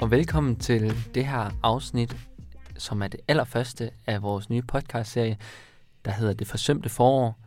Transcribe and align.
og 0.00 0.10
velkommen 0.10 0.56
til 0.56 1.14
det 1.14 1.26
her 1.26 1.50
afsnit, 1.62 2.16
som 2.78 3.02
er 3.02 3.08
det 3.08 3.20
allerførste 3.28 3.90
af 4.06 4.22
vores 4.22 4.50
nye 4.50 4.62
podcastserie, 4.62 5.38
der 6.04 6.10
hedder 6.10 6.32
Det 6.32 6.46
Forsømte 6.46 6.88
Forår. 6.88 7.38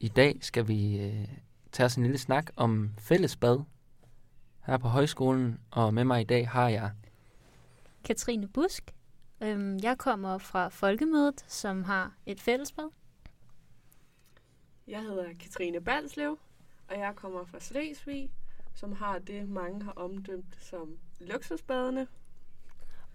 I 0.00 0.08
dag 0.08 0.38
skal 0.40 0.68
vi 0.68 1.00
øh, 1.00 1.28
tage 1.72 1.84
os 1.84 1.96
en 1.96 2.02
lille 2.02 2.18
snak 2.18 2.50
om 2.56 2.90
fællesbad 2.98 3.60
her 4.66 4.78
på 4.78 4.88
højskolen, 4.88 5.60
og 5.70 5.94
med 5.94 6.04
mig 6.04 6.20
i 6.20 6.24
dag 6.24 6.48
har 6.48 6.68
jeg 6.68 6.90
Katrine 8.04 8.48
Busk. 8.48 8.94
Øhm, 9.40 9.78
jeg 9.82 9.98
kommer 9.98 10.38
fra 10.38 10.68
Folkemødet, 10.68 11.44
som 11.46 11.84
har 11.84 12.12
et 12.26 12.40
fællesbad. 12.40 12.88
Jeg 14.86 15.02
hedder 15.02 15.28
Katrine 15.40 15.80
Balslev, 15.80 16.38
og 16.88 16.98
jeg 16.98 17.12
kommer 17.16 17.44
fra 17.44 17.60
Slesvig, 17.60 18.30
som 18.76 18.92
har 18.92 19.18
det, 19.18 19.48
mange 19.48 19.82
har 19.82 19.92
omdømt 19.92 20.56
som 20.60 20.96
luksusbadene. 21.20 22.06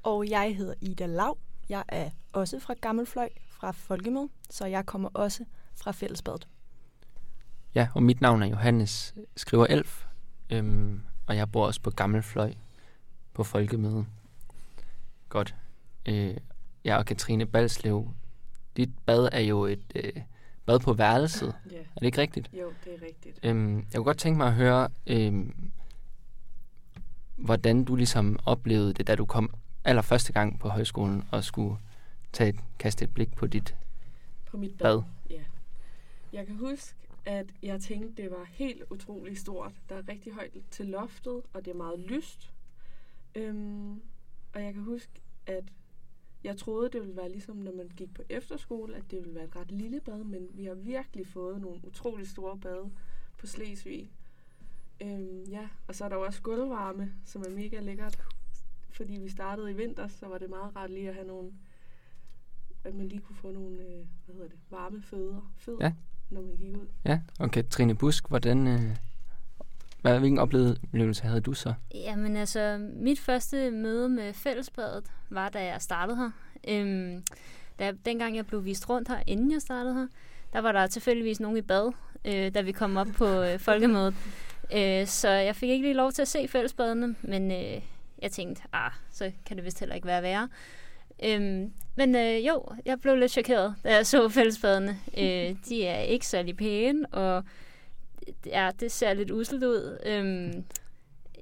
Og 0.04 0.30
jeg 0.30 0.56
hedder 0.56 0.74
Ida 0.82 1.06
Lav. 1.06 1.38
Jeg 1.70 1.84
er 1.88 2.10
også 2.34 2.60
fra 2.60 2.74
Gammelfløj, 2.82 3.30
fra 3.48 3.72
Folkemød, 3.72 4.30
så 4.50 4.66
jeg 4.66 4.86
kommer 4.86 5.10
også 5.14 5.46
fra 5.76 5.92
Fællesbadet. 5.92 6.48
Ja, 7.76 7.88
og 7.96 8.04
mit 8.04 8.22
navn 8.22 8.44
er 8.44 8.48
Johannes 8.48 9.16
Skriver 9.38 9.66
Elf, 9.66 10.06
øhm, 10.50 11.02
og 11.28 11.36
jeg 11.36 11.52
bor 11.52 11.66
også 11.66 11.82
på 11.82 11.92
Gammelfløj 11.92 12.54
på 13.34 13.44
Folkemøde. 13.44 14.06
Godt. 15.30 15.56
Øh, 16.06 16.38
jeg 16.84 16.98
og 16.98 17.06
Katrine 17.06 17.46
Balslev, 17.46 18.10
dit 18.78 18.90
bad 19.06 19.30
er 19.32 19.40
jo 19.40 19.66
et 19.66 19.84
øh, 19.96 20.22
bad 20.66 20.80
på 20.80 20.94
værelset. 20.94 21.56
Ja, 21.72 21.78
Er 21.78 22.00
det 22.00 22.06
ikke 22.06 22.22
rigtigt? 22.22 22.50
jo, 22.54 22.74
det 22.86 22.94
er 22.94 23.06
rigtigt. 23.08 23.40
Øhm, 23.44 23.76
jeg 23.78 23.86
kunne 23.96 24.04
godt 24.04 24.18
tænke 24.18 24.38
mig 24.38 24.48
at 24.48 24.54
høre, 24.54 24.90
øhm, 25.08 25.72
hvordan 27.36 27.84
du 27.84 27.96
ligesom 27.96 28.40
oplevede 28.46 28.94
det, 28.94 29.08
da 29.08 29.16
du 29.16 29.26
kom 29.26 29.50
allerførste 29.84 30.34
gang 30.34 30.60
på 30.60 30.70
højskolen 30.70 31.24
og 31.32 31.44
skulle 31.44 31.78
tage 32.34 32.50
et, 32.50 32.60
kaste 32.80 33.06
et 33.06 33.14
blik 33.14 33.36
på 33.36 33.48
dit 33.48 33.76
På 34.46 34.58
mit 34.58 34.78
bad. 34.78 34.98
bad. 34.98 35.04
Ja. 35.30 35.42
Jeg 36.34 36.48
kan 36.48 36.56
huske, 36.56 36.96
at 37.26 37.46
jeg 37.64 37.82
tænkte, 37.82 38.22
det 38.24 38.32
var 38.32 38.46
helt 38.50 38.84
utroligt 38.90 39.40
stort. 39.40 39.72
Der 39.90 39.96
er 39.96 40.02
rigtig 40.10 40.34
højt 40.34 40.52
til 40.72 40.86
loftet, 40.86 41.42
og 41.54 41.66
det 41.66 41.72
er 41.72 41.76
meget 41.78 42.00
lyst. 42.00 42.52
Øhm, 43.36 44.02
og 44.54 44.64
jeg 44.64 44.74
kan 44.74 44.84
huske, 44.84 45.10
at 45.46 45.64
jeg 46.44 46.58
troede, 46.58 46.90
det 46.90 47.02
ville 47.02 47.16
være 47.16 47.30
ligesom, 47.32 47.56
når 47.56 47.72
man 47.74 47.90
gik 47.98 48.14
på 48.14 48.22
efterskole, 48.30 48.96
at 48.96 49.04
det 49.12 49.20
ville 49.20 49.36
være 49.36 49.44
et 49.44 49.56
ret 49.56 49.72
lille 49.72 50.02
bad, 50.02 50.24
men 50.24 50.48
vi 50.54 50.66
har 50.66 50.74
virkelig 50.74 51.28
fået 51.28 51.62
nogle 51.62 51.80
utrolig 51.88 52.28
store 52.28 52.58
bade 52.58 52.92
på 53.38 53.48
Slesvig. 53.48 54.12
Øhm, 55.02 55.44
ja, 55.50 55.68
og 55.88 55.96
så 55.96 56.06
er 56.06 56.10
der 56.10 56.16
jo 56.16 56.22
også 56.26 56.42
gulvvarme, 56.42 57.14
som 57.26 57.42
er 57.42 57.50
mega 57.50 57.80
lækkert. 57.80 58.24
Fordi 58.90 59.14
vi 59.14 59.30
startede 59.30 59.72
i 59.72 59.74
vinter, 59.74 60.08
så 60.08 60.28
var 60.28 60.38
det 60.38 60.50
meget 60.50 60.76
rart 60.76 60.90
lige 60.90 61.10
at 61.10 61.16
have 61.16 61.28
nogle, 61.28 61.52
at 62.84 62.96
man 62.96 63.08
lige 63.08 63.22
kunne 63.22 63.36
få 63.36 63.52
nogle, 63.52 63.80
øh, 63.82 64.06
hvad 64.26 64.36
hedder 64.36 64.48
det, 64.50 64.60
varme 64.70 65.02
fødder, 65.02 65.54
fødder 65.58 65.86
Ja. 65.86 65.94
når 66.30 66.42
man 66.42 66.56
gik 66.58 66.76
ud. 66.78 66.88
Ja, 67.06 67.22
og 67.40 67.52
Katrine 67.52 67.96
Busk, 67.96 68.28
hvordan, 68.28 68.68
øh, 68.68 68.96
hvad, 70.02 70.20
hvilken 70.20 70.40
oplevelse 70.40 71.24
havde 71.24 71.42
du 71.42 71.54
så? 71.54 71.74
Jamen 71.94 72.36
altså, 72.36 72.78
mit 72.94 73.20
første 73.20 73.72
møde 73.72 74.10
med 74.10 74.34
fællesbadet 74.34 75.04
var, 75.30 75.50
da 75.50 75.66
jeg 75.66 75.82
startede 75.82 76.18
her. 76.18 76.32
Øhm, 76.68 77.24
da, 77.80 77.92
dengang 78.06 78.36
jeg 78.36 78.48
blev 78.48 78.66
vist 78.66 78.90
rundt 78.90 79.08
her, 79.08 79.24
inden 79.28 79.52
jeg 79.52 79.62
startede 79.62 79.94
her, 79.94 80.08
der 80.54 80.60
var 80.60 80.72
der 80.72 80.88
tilfældigvis 80.88 81.40
nogen 81.40 81.58
i 81.58 81.62
bad, 81.62 81.92
øh, 82.26 82.54
da 82.54 82.62
vi 82.62 82.72
kom 82.72 82.98
op 82.98 83.08
på 83.18 83.26
øh, 83.26 83.60
folkemødet. 83.70 84.16
Øh, 84.76 85.08
så 85.08 85.30
jeg 85.30 85.56
fik 85.56 85.70
ikke 85.70 85.86
lige 85.86 85.94
lov 85.94 86.12
til 86.12 86.22
at 86.22 86.28
se 86.28 86.48
fællesbadene, 86.48 87.16
men 87.22 87.52
øh, 87.52 87.82
jeg 88.22 88.32
tænkte, 88.32 88.64
ah, 88.74 88.92
så 89.12 89.32
kan 89.46 89.58
det 89.58 89.66
vist 89.66 89.80
heller 89.80 89.96
ikke 89.96 90.08
være 90.08 90.22
værre. 90.22 90.50
Øhm, 91.24 91.72
men 91.96 92.16
øh, 92.16 92.48
jo, 92.48 92.66
jeg 92.86 93.00
blev 93.02 93.16
lidt 93.16 93.32
chokeret, 93.32 93.76
da 93.84 93.96
jeg 93.96 94.08
så 94.08 94.30
fællesbadene. 94.30 94.98
Øh, 95.18 95.56
de 95.70 95.86
er 95.86 96.00
ikke 96.00 96.28
særlig 96.28 96.58
pæne, 96.58 97.06
og 97.06 97.44
ja, 98.46 98.70
det 98.80 98.92
ser 98.92 99.14
lidt 99.14 99.32
uselt 99.32 99.64
ud. 99.64 99.98
Øhm, 100.06 100.66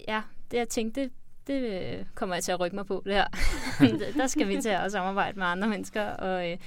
ja, 0.07 0.22
det 0.51 0.57
jeg 0.57 0.69
tænkte, 0.69 1.01
det, 1.01 1.12
det 1.47 1.62
øh, 1.62 2.06
kommer 2.16 2.35
jeg 2.35 2.44
til 2.44 2.51
at 2.51 2.59
rykke 2.59 2.75
mig 2.75 2.85
på, 2.85 3.01
det 3.06 3.13
her. 3.13 3.28
der 4.19 4.28
skal 4.28 4.47
vi 4.47 4.62
til 4.62 4.69
at 4.69 4.91
samarbejde 4.91 5.40
med 5.40 5.47
andre 5.47 5.67
mennesker, 5.67 6.03
og 6.03 6.51
øh, 6.51 6.57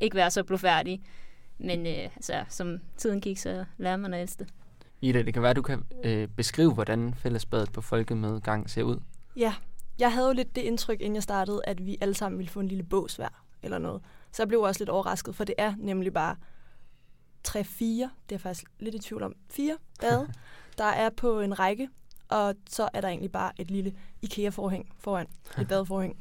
ikke 0.00 0.16
være 0.16 0.30
så 0.30 0.44
blufærdige. 0.44 1.02
Men 1.58 1.86
øh, 1.86 2.04
altså, 2.16 2.44
som 2.48 2.78
tiden 2.96 3.20
gik, 3.20 3.38
så 3.38 3.64
lærer 3.78 3.96
man 3.96 4.14
at 4.14 4.22
elske 4.22 4.38
det. 4.38 4.52
Ida, 5.00 5.22
det 5.22 5.34
kan 5.34 5.42
være, 5.42 5.54
du 5.54 5.62
kan 5.62 5.82
øh, 6.04 6.28
beskrive, 6.28 6.74
hvordan 6.74 7.14
fællesbadet 7.14 7.72
på 7.72 7.80
folkemødegang 7.80 8.70
ser 8.70 8.82
ud. 8.82 9.00
Ja, 9.36 9.54
jeg 9.98 10.12
havde 10.12 10.26
jo 10.26 10.32
lidt 10.32 10.56
det 10.56 10.62
indtryk, 10.62 11.00
inden 11.00 11.14
jeg 11.14 11.22
startede, 11.22 11.60
at 11.64 11.86
vi 11.86 11.98
alle 12.00 12.14
sammen 12.14 12.38
ville 12.38 12.50
få 12.50 12.60
en 12.60 12.68
lille 12.68 12.84
bås 12.84 13.16
hver 13.16 13.44
eller 13.62 13.78
noget. 13.78 14.02
Så 14.32 14.42
jeg 14.42 14.48
blev 14.48 14.60
også 14.60 14.80
lidt 14.80 14.90
overrasket, 14.90 15.34
for 15.34 15.44
det 15.44 15.54
er 15.58 15.74
nemlig 15.78 16.12
bare 16.12 16.36
3-4, 17.48 17.58
det 17.58 18.02
er 18.02 18.08
jeg 18.30 18.40
faktisk 18.40 18.70
lidt 18.78 18.94
i 18.94 18.98
tvivl 18.98 19.22
om, 19.22 19.34
fire 19.50 19.76
bade, 20.00 20.32
der 20.78 20.84
er 20.84 21.10
på 21.10 21.40
en 21.40 21.58
række, 21.58 21.88
og 22.28 22.54
så 22.68 22.88
er 22.94 23.00
der 23.00 23.08
egentlig 23.08 23.32
bare 23.32 23.52
et 23.58 23.70
lille 23.70 23.94
IKEA-forhæng 24.22 24.92
foran, 24.98 25.26
et 25.60 25.68
badeforhæng. 25.70 26.16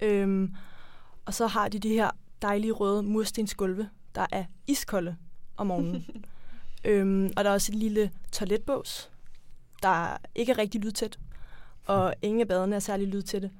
Øhm, 0.00 0.54
og 1.24 1.34
så 1.34 1.46
har 1.46 1.68
de 1.68 1.78
de 1.78 1.88
her 1.88 2.10
dejlige 2.42 2.72
røde 2.72 3.02
murstensgulve, 3.02 3.88
der 4.14 4.26
er 4.32 4.44
iskolde 4.66 5.16
om 5.56 5.66
morgenen. 5.66 6.24
øhm, 6.84 7.32
og 7.36 7.44
der 7.44 7.50
er 7.50 7.54
også 7.54 7.72
et 7.72 7.78
lille 7.78 8.10
toiletbås, 8.32 9.10
der 9.82 10.16
ikke 10.34 10.52
er 10.52 10.58
rigtig 10.58 10.80
lydtæt, 10.80 11.18
og 11.84 12.14
ingen 12.22 12.40
af 12.40 12.48
badene 12.48 12.76
er 12.76 12.80
særlig 12.80 13.08
lydtætte. 13.08 13.50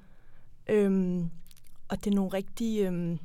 Øhm, 0.66 1.30
og 1.88 2.04
det 2.04 2.10
er 2.10 2.14
nogle 2.14 2.32
rigtig, 2.32 2.80
øhm, 2.80 3.18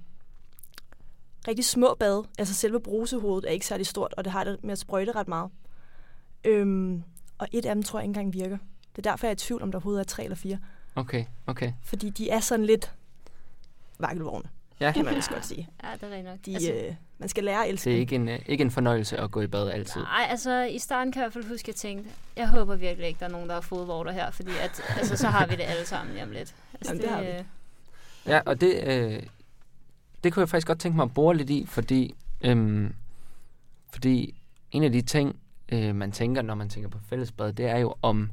rigtig 1.47 1.65
små 1.65 1.95
bade. 1.99 2.23
Altså 2.39 2.53
selve 2.53 2.79
brusehovedet 2.79 3.47
er 3.49 3.51
ikke 3.53 3.65
særlig 3.65 3.85
stort, 3.87 4.13
og 4.17 4.23
det 4.23 4.31
har 4.31 4.43
det 4.43 4.57
med 4.63 4.71
at 4.71 4.79
sprøjte 4.79 5.11
ret 5.11 5.27
meget. 5.27 5.51
Øhm, 6.43 7.03
og 7.37 7.47
et 7.51 7.65
af 7.65 7.75
dem 7.75 7.83
tror 7.83 7.99
jeg 7.99 8.03
ikke 8.03 8.09
engang 8.19 8.33
virker. 8.33 8.57
Det 8.95 9.05
er 9.05 9.11
derfor, 9.11 9.27
jeg 9.27 9.31
er 9.31 9.35
i 9.35 9.37
tvivl, 9.37 9.61
om 9.61 9.71
der 9.71 9.77
overhovedet 9.79 9.99
er 9.99 10.03
tre 10.05 10.23
eller 10.23 10.35
fire. 10.35 10.59
Okay, 10.95 11.25
okay. 11.47 11.71
Fordi 11.83 12.09
de 12.09 12.29
er 12.29 12.39
sådan 12.39 12.65
lidt 12.65 12.91
vakkelvogne, 13.99 14.49
Ja, 14.79 14.91
kan 14.91 15.05
man 15.05 15.15
vist 15.15 15.29
godt 15.29 15.45
sige. 15.45 15.69
Ja, 15.83 16.07
det 16.07 16.17
er 16.17 16.23
nok. 16.23 16.39
De, 16.45 16.53
altså, 16.53 16.71
øh, 16.73 16.93
man 17.17 17.29
skal 17.29 17.43
lære 17.43 17.63
at 17.63 17.69
elske 17.69 17.89
det 17.89 17.95
er 17.95 17.99
ikke 17.99 18.15
en, 18.15 18.29
øh, 18.29 18.39
ikke 18.45 18.61
en 18.61 18.71
fornøjelse 18.71 19.17
at 19.17 19.31
gå 19.31 19.41
i 19.41 19.47
bad 19.47 19.69
altid. 19.69 20.01
Nej, 20.01 20.25
altså 20.29 20.61
i 20.63 20.79
starten 20.79 21.11
kan 21.11 21.19
jeg 21.21 21.25
i 21.27 21.31
hvert 21.31 21.43
fald 21.43 21.51
huske, 21.53 21.63
at 21.63 21.67
jeg 21.67 21.75
tænkte, 21.75 22.09
jeg 22.35 22.49
håber 22.49 22.75
virkelig 22.75 23.07
ikke, 23.07 23.19
der 23.19 23.25
er 23.25 23.29
nogen, 23.29 23.47
der 23.47 23.53
har 23.53 23.61
fodvorter 23.61 24.11
her, 24.11 24.31
fordi 24.31 24.51
at, 24.61 24.81
altså, 24.97 25.17
så 25.17 25.27
har 25.27 25.47
vi 25.47 25.55
det 25.55 25.63
alle 25.63 25.85
sammen 25.85 26.13
lige 26.13 26.23
om 26.23 26.31
lidt. 26.31 26.55
Altså, 26.73 26.93
Jamen, 26.93 27.01
det 27.01 27.09
har 27.09 27.21
vi. 27.21 27.27
øh, 27.27 27.43
Ja, 28.25 28.41
og 28.45 28.61
det, 28.61 28.83
øh, 28.83 29.23
det 30.25 30.33
kunne 30.33 30.41
jeg 30.41 30.49
faktisk 30.49 30.67
godt 30.67 30.79
tænke 30.79 30.95
mig 30.95 31.03
at 31.03 31.13
bore 31.13 31.37
lidt 31.37 31.49
i, 31.49 31.65
fordi, 31.65 32.15
øhm, 32.41 32.93
fordi 33.89 34.41
en 34.71 34.83
af 34.83 34.91
de 34.91 35.01
ting, 35.01 35.35
øh, 35.69 35.95
man 35.95 36.11
tænker, 36.11 36.41
når 36.41 36.55
man 36.55 36.69
tænker 36.69 36.89
på 36.89 36.99
fællesbad, 36.99 37.53
det 37.53 37.65
er 37.65 37.77
jo, 37.77 37.95
om, 38.01 38.31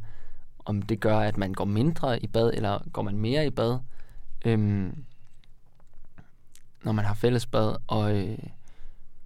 om 0.65 0.83
det 0.83 1.01
gør, 1.01 1.19
at 1.19 1.37
man 1.37 1.53
går 1.53 1.65
mindre 1.65 2.23
i 2.23 2.27
bad, 2.27 2.51
eller 2.55 2.79
går 2.93 3.03
man 3.03 3.19
mere 3.19 3.47
i 3.47 3.51
bad, 3.51 3.79
øhm, 4.45 5.05
når 6.85 6.93
man 6.93 7.05
har 7.05 7.15
fællesbad. 7.15 7.77
Og, 7.87 8.17
øh, 8.17 8.39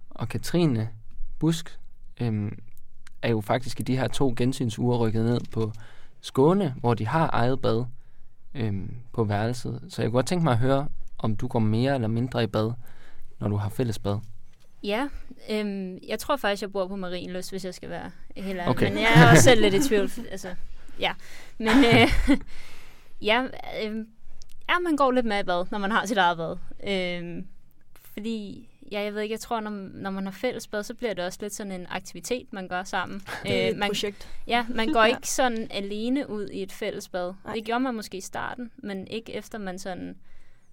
og 0.09 0.29
Katrine 0.29 0.89
Busk 1.39 1.79
øhm, 2.21 2.59
er 3.21 3.29
jo 3.29 3.41
faktisk 3.41 3.79
i 3.79 3.83
de 3.83 3.97
her 3.97 4.07
to 4.07 4.33
gensynsuger 4.37 4.97
rykket 4.97 5.25
ned 5.25 5.39
på 5.51 5.71
Skåne, 6.21 6.75
hvor 6.79 6.93
de 6.93 7.07
har 7.07 7.29
eget 7.33 7.61
bad 7.61 7.85
øhm, 8.53 8.95
på 9.13 9.23
værelset. 9.23 9.81
Så 9.89 10.01
jeg 10.01 10.09
kunne 10.09 10.17
godt 10.17 10.27
tænke 10.27 10.43
mig 10.43 10.53
at 10.53 10.59
høre, 10.59 10.87
om 11.19 11.35
du 11.35 11.47
går 11.47 11.59
mere 11.59 11.95
eller 11.95 12.07
mindre 12.07 12.43
i 12.43 12.47
bad, 12.47 12.71
når 13.39 13.47
du 13.47 13.55
har 13.55 13.69
fællesbad. 13.69 14.19
Ja, 14.83 15.07
øhm, 15.49 15.97
jeg 16.07 16.19
tror 16.19 16.35
faktisk, 16.35 16.61
jeg 16.61 16.71
bor 16.71 16.87
på 16.87 16.95
Marienløs, 16.95 17.49
hvis 17.49 17.65
jeg 17.65 17.73
skal 17.73 17.89
være 17.89 18.11
helt 18.35 18.47
ærlig. 18.59 18.67
Okay. 18.67 18.89
Men 18.89 18.97
jeg 19.01 19.09
er 19.17 19.31
også 19.31 19.43
selv 19.43 19.61
lidt 19.61 19.73
i 19.73 19.87
tvivl. 19.87 20.11
Altså, 20.31 20.55
ja. 20.99 21.13
Men 21.57 21.67
øh, 21.67 22.37
ja, 23.21 23.43
øh, 23.83 24.05
ja, 24.69 24.79
man 24.83 24.95
går 24.97 25.11
lidt 25.11 25.25
med 25.25 25.39
i 25.39 25.43
bad, 25.43 25.65
når 25.71 25.77
man 25.77 25.91
har 25.91 26.05
sit 26.05 26.17
eget 26.17 26.37
bad. 26.37 26.55
Øh, 26.87 27.43
fordi, 28.13 28.69
ja, 28.91 29.01
jeg 29.01 29.13
ved 29.13 29.21
ikke, 29.21 29.33
jeg 29.33 29.39
tror, 29.39 29.59
når, 29.59 29.69
når 29.93 30.09
man 30.09 30.23
har 30.25 30.31
fælles 30.31 30.67
bad, 30.67 30.83
så 30.83 30.93
bliver 30.93 31.13
det 31.13 31.25
også 31.25 31.39
lidt 31.41 31.53
sådan 31.53 31.71
en 31.71 31.87
aktivitet, 31.89 32.53
man 32.53 32.67
gør 32.67 32.83
sammen. 32.83 33.19
Det 33.43 33.63
er 33.63 33.67
et 33.67 33.73
Øh, 33.73 33.79
man, 33.79 33.89
projekt. 33.89 34.29
ja, 34.47 34.65
man 34.69 34.93
går 34.93 35.03
Ja. 35.05 35.15
ikke 35.15 35.29
sådan 35.29 35.67
alene 35.71 36.29
ud 36.29 36.47
i 36.49 36.63
et 36.63 36.71
fælles 36.71 37.09
bad. 37.09 37.33
Nej. 37.45 37.53
Det 37.53 37.63
gjorde 37.63 37.79
man 37.79 37.95
måske 37.95 38.17
i 38.17 38.21
starten, 38.21 38.71
men 38.77 39.07
ikke 39.07 39.33
efter 39.33 39.57
man 39.57 39.79
sådan 39.79 40.17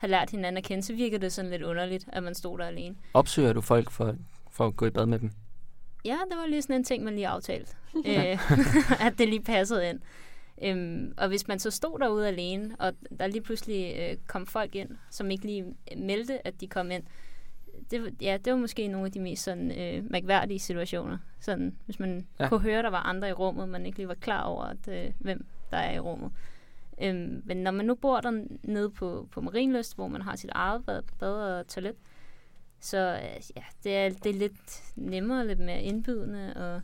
har 0.04 0.08
lært 0.08 0.30
hinanden 0.30 0.56
at 0.56 0.64
kende, 0.64 0.82
så 0.82 0.94
virker 0.94 1.18
det 1.18 1.32
sådan 1.32 1.50
lidt 1.50 1.62
underligt, 1.62 2.04
at 2.12 2.22
man 2.22 2.34
stod 2.34 2.58
der 2.58 2.64
alene. 2.64 2.96
Opsøger 3.14 3.52
du 3.52 3.60
folk 3.60 3.90
for, 3.90 4.16
for 4.50 4.66
at 4.66 4.76
gå 4.76 4.86
i 4.86 4.90
bad 4.90 5.06
med 5.06 5.18
dem? 5.18 5.30
Ja, 6.04 6.18
det 6.30 6.36
var 6.38 6.46
lige 6.46 6.62
sådan 6.62 6.76
en 6.76 6.84
ting, 6.84 7.04
man 7.04 7.14
lige 7.14 7.28
aftalte. 7.28 7.72
øh, 8.06 8.38
at 9.06 9.18
det 9.18 9.28
lige 9.28 9.42
passede 9.42 9.90
ind. 9.90 10.00
Øhm, 10.62 11.14
og 11.16 11.28
hvis 11.28 11.48
man 11.48 11.58
så 11.58 11.70
stod 11.70 11.98
derude 11.98 12.28
alene, 12.28 12.76
og 12.78 12.92
der 13.18 13.26
lige 13.26 13.42
pludselig 13.42 13.96
øh, 13.98 14.16
kom 14.26 14.46
folk 14.46 14.74
ind, 14.74 14.88
som 15.10 15.30
ikke 15.30 15.46
lige 15.46 15.64
meldte, 15.96 16.46
at 16.46 16.60
de 16.60 16.66
kom 16.68 16.90
ind, 16.90 17.02
det, 17.90 18.14
ja, 18.20 18.38
det 18.44 18.52
var 18.52 18.58
måske 18.58 18.88
nogle 18.88 19.06
af 19.06 19.12
de 19.12 19.20
mest 19.20 19.42
sådan, 19.44 19.70
øh, 19.80 20.10
mærkværdige 20.10 20.58
situationer. 20.58 21.18
Sådan, 21.40 21.76
hvis 21.84 22.00
man 22.00 22.26
Ja. 22.40 22.48
kunne 22.48 22.60
høre, 22.60 22.82
der 22.82 22.90
var 22.90 23.02
andre 23.02 23.28
i 23.28 23.32
rummet, 23.32 23.68
man 23.68 23.86
ikke 23.86 23.98
lige 23.98 24.08
var 24.08 24.14
klar 24.14 24.42
over, 24.42 24.64
at, 24.64 24.88
øh, 24.88 25.12
hvem 25.18 25.46
der 25.70 25.76
er 25.76 25.94
i 25.94 25.98
rummet. 25.98 26.30
Øhm, 27.02 27.42
men 27.44 27.56
når 27.56 27.70
man 27.70 27.86
nu 27.86 27.94
bor 27.94 28.20
der 28.20 28.46
nede 28.62 28.90
på, 28.90 29.28
på 29.30 29.40
Marienlyst, 29.40 29.94
hvor 29.94 30.08
man 30.08 30.22
har 30.22 30.36
sit 30.36 30.50
eget 30.50 30.86
bad, 30.86 31.02
bad 31.18 31.32
og 31.32 31.68
toilet, 31.68 31.96
så 32.80 33.20
øh, 33.22 33.42
ja, 33.56 33.64
det 33.84 33.96
er, 33.96 34.08
det 34.08 34.26
er 34.26 34.38
lidt 34.38 34.82
nemmere, 34.96 35.46
lidt 35.46 35.58
mere 35.58 35.82
indbydende, 35.82 36.54
og 36.56 36.82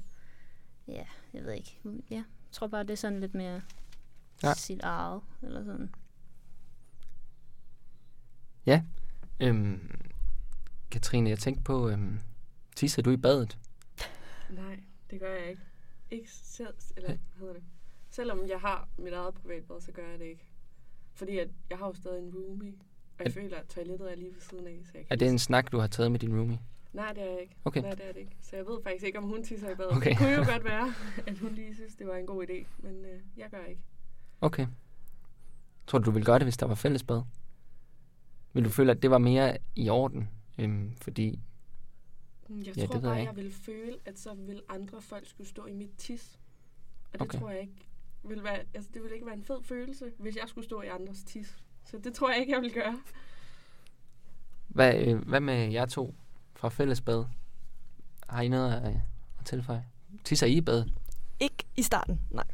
ja, 0.88 1.04
jeg 1.32 1.44
ved 1.44 1.52
ikke. 1.52 1.78
Ja, 2.10 2.14
jeg 2.16 2.24
tror 2.52 2.66
bare, 2.66 2.82
det 2.82 2.90
er 2.90 2.94
sådan 2.94 3.20
lidt 3.20 3.34
mere 3.34 3.62
Ja. 4.42 4.48
ja. 4.48 4.54
sit 4.54 4.80
eget, 4.82 5.22
eller 5.42 5.64
sådan. 5.64 5.90
Øhm, 9.40 10.00
Katrine, 10.90 11.30
jeg 11.30 11.38
tænkte 11.38 11.64
på, 11.64 11.88
øhm, 11.88 12.20
tisser 12.76 13.02
du 13.02 13.10
i 13.10 13.16
badet? 13.16 13.58
Nej, 14.50 14.80
det 15.10 15.20
gør 15.20 15.32
jeg 15.34 15.50
ikke. 15.50 15.62
Ikke 16.10 16.30
selv, 16.30 16.74
eller 16.96 17.08
hvad 17.08 17.18
hedder 17.38 17.52
det? 17.52 17.62
Selvom 18.10 18.48
jeg 18.48 18.60
har 18.60 18.88
mit 18.98 19.12
eget 19.12 19.34
privatbad, 19.34 19.80
så 19.80 19.92
gør 19.92 20.08
jeg 20.08 20.18
det 20.18 20.24
ikke. 20.24 20.44
Fordi 21.14 21.38
at 21.38 21.48
jeg 21.70 21.78
har 21.78 21.86
jo 21.86 21.92
stadig 21.94 22.18
en 22.22 22.34
roomie, 22.34 22.72
og 23.18 23.24
jeg 23.24 23.26
Er- 23.26 23.30
føler, 23.30 23.58
at 23.58 23.66
toilettet 23.68 24.10
er 24.12 24.16
lige 24.16 24.34
ved 24.34 24.40
siden 24.40 24.66
af, 24.66 24.78
så 24.84 24.90
jeg 24.94 25.06
kan 25.06 25.12
Er 25.12 25.16
det 25.16 25.28
en 25.28 25.38
snak, 25.38 25.72
du 25.72 25.78
har 25.78 25.86
taget 25.86 26.12
med 26.12 26.18
din 26.20 26.36
roomie? 26.38 26.60
Nej, 26.92 27.12
det 27.12 27.22
er 27.22 27.30
jeg 27.30 27.40
ikke. 27.40 27.56
Okay. 27.64 27.80
Nej, 27.82 27.90
det 27.94 28.08
er 28.08 28.12
det 28.12 28.20
ikke. 28.20 28.36
Så 28.40 28.56
jeg 28.56 28.66
ved 28.66 28.82
faktisk 28.82 29.04
ikke, 29.04 29.18
om 29.18 29.24
hun 29.24 29.42
tisser 29.44 29.70
i 29.70 29.74
badet. 29.74 29.92
Okay. 29.96 30.10
Det 30.10 30.18
kunne 30.18 30.30
jo 30.34 30.44
godt 30.52 30.64
være, 30.64 30.94
at 31.26 31.38
hun 31.38 31.52
lige 31.52 31.74
synes, 31.74 31.94
det 31.94 32.06
var 32.06 32.16
en 32.16 32.26
god 32.26 32.46
idé, 32.46 32.66
men 32.78 33.04
øh, 33.04 33.20
jeg 33.36 33.50
gør 33.50 33.64
ikke. 33.64 33.82
Okay. 34.40 34.66
Tror 35.86 35.98
du, 35.98 36.04
du 36.04 36.10
ville 36.10 36.26
gøre 36.26 36.38
det, 36.38 36.46
hvis 36.46 36.56
der 36.56 36.66
var 36.66 36.74
fællesbad? 36.74 37.22
Vil 38.52 38.64
du 38.64 38.68
føle, 38.70 38.90
at 38.92 39.02
det 39.02 39.10
var 39.10 39.18
mere 39.18 39.58
i 39.76 39.88
orden? 39.88 40.28
Øhm, 40.58 40.92
fordi, 41.02 41.40
Mm, 42.48 42.58
Jeg 42.58 42.76
Ja, 42.76 42.86
tror 42.86 42.92
det 42.94 43.02
bare, 43.02 43.12
jeg 43.12 43.24
jeg, 43.26 43.36
ville 43.36 43.52
føle, 43.52 43.96
at 44.04 44.18
så 44.18 44.34
vil 44.34 44.62
andre 44.68 45.00
folk 45.02 45.26
skulle 45.26 45.48
stå 45.48 45.66
i 45.66 45.72
mit 45.72 45.90
tis. 45.98 46.38
Og 47.04 47.12
det 47.12 47.20
Okay. 47.20 47.38
tror 47.38 47.50
jeg 47.50 47.60
ikke 47.60 47.72
vil 48.22 48.44
være, 48.44 48.58
altså 48.74 48.90
det 48.94 49.02
ville 49.02 49.14
ikke 49.14 49.26
være 49.26 49.34
en 49.36 49.44
fed 49.44 49.62
følelse, 49.62 50.04
hvis 50.18 50.36
jeg 50.36 50.44
skulle 50.46 50.64
stå 50.64 50.82
i 50.82 50.86
andres 50.86 51.22
tis. 51.26 51.56
Så 51.84 51.98
det 51.98 52.14
tror 52.14 52.30
jeg 52.30 52.40
ikke, 52.40 52.52
jeg 52.52 52.62
vil 52.62 52.72
gøre. 52.72 53.00
hvad, 54.68 55.06
øh, 55.06 55.28
hvad 55.28 55.40
med 55.40 55.72
jer 55.72 55.86
to 55.86 56.14
fra 56.56 56.68
fællesbad? 56.68 57.24
Har 58.28 58.42
I 58.42 58.48
noget 58.48 58.72
at, 58.72 58.86
at 59.38 59.44
tilføje? 59.44 59.84
Tisser 60.24 60.46
I 60.46 60.52
i 60.52 60.60
badet? 60.60 60.92
Ikke 61.40 61.64
i 61.76 61.82
starten, 61.82 62.20
nej. 62.30 62.44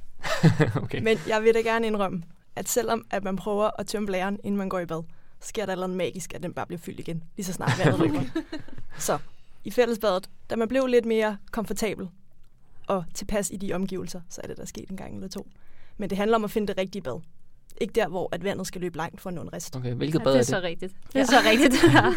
okay. 0.83 1.03
Men 1.03 1.19
jeg 1.29 1.43
vil 1.43 1.55
da 1.55 1.61
gerne 1.61 1.87
indrømme, 1.87 2.23
at 2.57 2.69
selvom 2.69 3.07
at 3.11 3.25
man 3.25 3.37
prøver 3.37 3.71
at 3.79 3.87
tømme 3.87 4.07
blæren, 4.07 4.41
inden 4.45 4.57
man 4.57 4.69
går 4.69 4.79
i 4.79 4.87
bad, 4.87 5.03
så 5.41 5.49
sker 5.49 5.67
der 5.67 5.75
noget 5.75 5.91
magisk, 5.91 6.35
at 6.35 6.43
den 6.43 6.55
bare 6.55 6.67
bliver 6.67 6.79
fyldt 6.79 7.01
igen, 7.01 7.25
lige 7.37 7.47
så 7.47 7.53
snart 7.53 7.73
vandet 7.79 8.01
rykker. 8.05 8.23
Så 8.99 9.19
i 9.65 9.71
fællesbadet, 9.71 10.31
da 10.51 10.57
man 10.57 10.69
blev 10.69 10.87
lidt 10.87 11.05
mere 11.05 11.37
komfortabel 11.51 12.09
og 12.87 13.05
tilpas 13.15 13.51
i 13.51 13.57
de 13.57 13.73
omgivelser, 13.73 14.21
så 14.31 14.41
er 14.45 14.49
det 14.49 14.57
der 14.57 14.65
sket 14.65 14.91
en 14.91 14.97
gang 14.97 15.15
eller 15.15 15.29
to. 15.29 15.47
Men 15.97 16.11
det 16.11 16.19
handler 16.19 16.37
om 16.37 16.45
at 16.45 16.51
finde 16.51 16.67
det 16.69 16.79
rigtige 16.79 17.03
bad. 17.03 17.21
Ikke 17.81 17.93
der, 17.93 18.09
hvor 18.09 18.29
at 18.33 18.45
vandet 18.45 18.67
skal 18.67 18.81
løbe 18.81 18.97
langt 18.97 19.21
for 19.21 19.31
at 19.31 19.35
nå 19.35 19.43
en 19.43 19.53
rest. 19.53 19.77
Okay, 19.77 19.93
hvilket 19.95 20.19
Ja, 20.19 20.25
bad 20.25 20.33
det 20.33 20.37
er 20.37 20.39
er 20.39 20.43
det? 20.43 20.47
så 20.47 20.61
rigtigt. 20.63 20.95
Det 21.13 21.21
er 21.21 21.25
så 21.25 21.37
rigtigt, 21.51 21.73
det 21.83 21.93
der. 21.93 22.13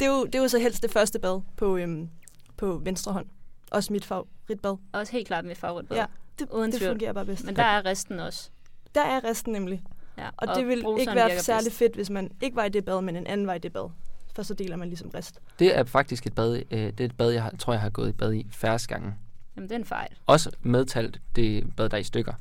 Det 0.00 0.06
er 0.06 0.10
jo, 0.10 0.24
det 0.24 0.34
er 0.34 0.38
jo 0.42 0.48
så 0.48 0.58
helst 0.58 0.82
det 0.82 0.90
første 0.90 1.18
bad 1.18 1.40
på, 1.56 1.76
øhm, 1.76 2.08
på 2.56 2.78
venstre 2.84 3.12
hånd. 3.12 3.26
Også 3.70 3.92
mit 3.92 4.04
favoritbad. 4.04 4.76
Også 4.92 5.12
helt 5.12 5.26
klart 5.26 5.44
mit 5.44 5.58
favoritbad. 5.58 5.96
Ja, 5.96 6.04
Det, 6.38 6.50
Uden 6.50 6.70
det 6.72 6.78
tvivl. 6.80 6.90
fungerer 6.90 7.12
bare 7.12 7.24
bedst. 7.26 7.44
Men 7.44 7.56
der 7.56 7.62
er 7.62 7.84
resten 7.84 8.20
også. 8.20 8.50
Der 8.94 9.00
er 9.04 9.24
resten 9.24 9.52
nemlig. 9.52 9.82
Ja. 10.18 10.28
Og, 10.36 10.56
det 10.56 10.66
vil 10.68 10.84
ikke 11.00 11.14
være 11.14 11.38
særlig 11.40 11.64
bedst. 11.66 11.78
fedt, 11.78 11.94
hvis 11.94 12.10
man 12.10 12.30
ikke 12.42 12.56
var 12.56 12.64
i 12.64 12.68
det 12.68 12.84
bad, 12.84 13.02
men 13.02 13.16
en 13.16 13.26
anden 13.26 13.46
var 13.46 13.54
i 13.54 13.58
det 13.58 13.72
bad. 13.72 13.90
For 14.34 14.42
så 14.42 14.54
deler 14.54 14.76
man 14.76 14.88
ligesom 14.88 15.10
rest. 15.14 15.40
Det 15.58 15.78
er 15.78 15.84
faktisk 15.84 16.26
et 16.26 16.34
bad, 16.34 16.62
øh, 16.70 16.78
det 16.78 17.00
er 17.00 17.04
et 17.04 17.16
bad, 17.16 17.30
jeg 17.30 17.42
har, 17.42 17.50
tror, 17.58 17.72
jeg 17.72 17.80
har 17.82 17.90
gået 17.90 18.08
i 18.08 18.12
bad 18.12 18.32
i 18.34 18.46
færrest 18.52 18.88
gange. 18.88 19.14
Jamen, 19.56 19.68
det 19.68 19.74
er 19.74 19.78
en 19.78 19.84
fejl. 19.84 20.08
Også 20.26 20.50
medtalt 20.62 21.20
det 21.36 21.76
bad, 21.76 21.88
der 21.88 21.96
er 21.96 22.00
i 22.00 22.04
stykker. 22.04 22.32